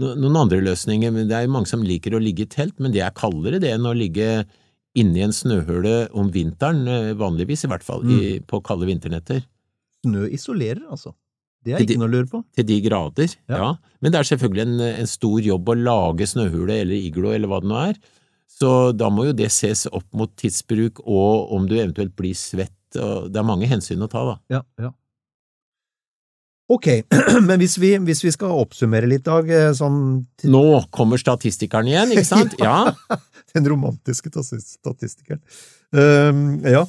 noen 0.00 0.36
andre 0.42 0.60
løsninger. 0.64 1.12
Men 1.14 1.30
det 1.30 1.38
er 1.38 1.46
jo 1.46 1.54
mange 1.54 1.70
som 1.70 1.84
liker 1.86 2.16
å 2.16 2.22
ligge 2.22 2.44
i 2.44 2.50
telt, 2.52 2.76
men 2.82 2.92
det 2.94 3.02
er 3.06 3.14
kaldere 3.16 3.60
det 3.62 3.72
enn 3.76 3.88
å 3.88 3.94
ligge 3.96 4.44
inni 4.94 5.24
en 5.24 5.32
snøhule 5.34 6.04
om 6.14 6.28
vinteren, 6.30 6.84
eh, 6.86 7.12
vanligvis 7.18 7.64
i 7.66 7.70
hvert 7.72 7.82
fall, 7.82 8.04
i, 8.06 8.36
på 8.46 8.60
kalde 8.62 8.86
vinternetter. 8.86 9.40
Snø 10.04 10.28
isolerer, 10.30 10.84
altså. 10.86 11.10
Det 11.64 11.72
er 11.74 11.80
ikke 11.82 11.94
de- 11.94 11.96
noe 11.98 12.06
å 12.06 12.12
lure 12.12 12.28
på. 12.30 12.42
Til 12.54 12.66
de 12.68 12.76
grader, 12.84 13.32
Ja. 13.50 13.56
ja. 13.58 13.70
Men 14.04 14.12
det 14.14 14.20
er 14.20 14.28
selvfølgelig 14.36 14.62
en, 14.68 14.80
en 15.00 15.10
stor 15.10 15.40
jobb 15.42 15.72
å 15.72 15.74
lage 15.80 16.28
snøhule 16.30 16.76
eller 16.84 16.94
iglo 16.94 17.32
eller 17.34 17.50
hva 17.50 17.58
det 17.64 17.70
nå 17.72 17.80
er. 17.88 17.98
Så 18.54 18.70
da 18.94 19.08
må 19.10 19.24
jo 19.26 19.32
det 19.34 19.48
ses 19.50 19.86
opp 19.90 20.06
mot 20.14 20.30
tidsbruk 20.38 21.00
og 21.08 21.50
om 21.56 21.66
du 21.66 21.74
eventuelt 21.74 22.14
blir 22.14 22.36
svett. 22.38 22.70
Og 23.00 23.32
det 23.32 23.40
er 23.40 23.48
mange 23.48 23.70
hensyn 23.70 24.04
å 24.04 24.10
ta, 24.10 24.24
da. 24.28 24.36
Ja, 24.58 24.62
ja. 24.80 24.92
Ok, 26.72 26.86
men 27.48 27.58
hvis 27.60 27.76
vi, 27.76 27.92
hvis 28.06 28.22
vi 28.24 28.32
skal 28.32 28.54
oppsummere 28.56 29.08
litt, 29.10 29.26
Dag, 29.26 29.50
eh, 29.52 29.70
sånn 29.76 29.98
Nå 30.48 30.64
kommer 30.94 31.20
statistikeren 31.20 31.90
igjen, 31.90 32.14
ikke 32.14 32.28
sant? 32.28 32.56
Ja. 32.64 32.94
den 33.54 33.68
romantiske 33.70 34.32
statistikeren. 34.32 35.42
Um, 35.94 36.62
ja. 36.66 36.82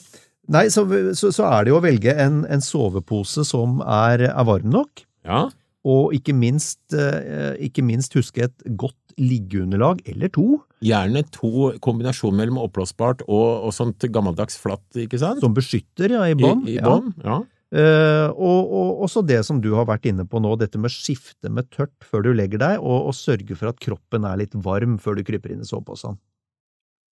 Nei, 0.49 0.67
så, 0.73 0.85
så, 1.17 1.29
så 1.33 1.45
er 1.49 1.65
det 1.65 1.73
jo 1.73 1.79
å 1.79 1.83
velge 1.83 2.13
en, 2.21 2.43
en 2.49 2.63
sovepose 2.63 3.43
som 3.45 3.81
er, 3.81 4.27
er 4.29 4.47
varm 4.47 4.71
nok, 4.73 5.03
ja. 5.25 5.47
og 5.85 6.13
ikke 6.17 6.35
minst, 6.37 6.81
eh, 6.93 7.57
ikke 7.67 7.85
minst 7.85 8.13
huske 8.17 8.45
et 8.47 8.65
godt 8.77 9.17
liggeunderlag, 9.21 10.03
eller 10.09 10.31
to, 10.33 10.59
Gjerne 10.85 11.23
to 11.33 11.71
kombinasjoner 11.81 12.43
mellom 12.43 12.61
oppblåsbart 12.61 13.25
og, 13.25 13.65
og 13.65 13.73
sånt 13.73 14.05
gammeldags 14.13 14.59
flatt, 14.61 14.85
ikke 15.01 15.19
sant? 15.21 15.41
som 15.41 15.55
beskytter 15.55 16.13
ja, 16.13 16.25
i 16.29 16.37
bånn. 16.37 16.65
I, 16.69 16.75
i 16.75 16.79
ja. 16.79 16.99
ja. 17.25 17.41
Uh, 17.75 18.29
og, 18.37 18.69
og 18.77 19.01
også 19.07 19.23
det 19.25 19.41
som 19.43 19.57
du 19.59 19.71
har 19.75 19.87
vært 19.89 20.05
inne 20.07 20.23
på 20.29 20.39
nå, 20.39 20.53
dette 20.61 20.79
med 20.79 20.93
skifte 20.93 21.49
med 21.51 21.67
tørt 21.73 22.05
før 22.05 22.23
du 22.27 22.29
legger 22.37 22.61
deg, 22.61 22.77
og, 22.79 23.09
og 23.09 23.17
sørge 23.17 23.57
for 23.57 23.71
at 23.71 23.81
kroppen 23.83 24.27
er 24.29 24.39
litt 24.39 24.55
varm 24.55 24.99
før 25.01 25.17
du 25.17 25.25
kryper 25.27 25.51
inn 25.51 25.65
i 25.65 25.67
soveposen. 25.67 26.19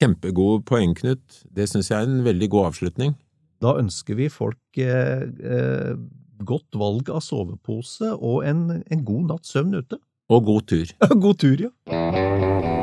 Kjempegod 0.03 0.63
poeng, 0.69 0.93
Knut. 0.99 1.41
Det 1.51 1.67
syns 1.71 1.91
jeg 1.91 1.99
er 1.99 2.09
en 2.09 2.23
veldig 2.25 2.49
god 2.53 2.71
avslutning. 2.71 3.17
Da 3.63 3.77
ønsker 3.79 4.17
vi 4.19 4.29
folk 4.31 4.81
eh, 4.81 5.23
eh, 5.23 5.93
godt 6.43 6.79
valg 6.79 7.11
av 7.13 7.23
sovepose 7.23 8.11
og 8.17 8.43
en, 8.47 8.65
en 8.83 9.05
god 9.07 9.29
natts 9.31 9.55
søvn 9.55 9.79
ute. 9.79 10.01
Og 10.33 10.47
god 10.47 10.67
tur. 10.71 10.95
god 11.27 11.39
tur, 11.43 11.67
ja. 11.67 12.82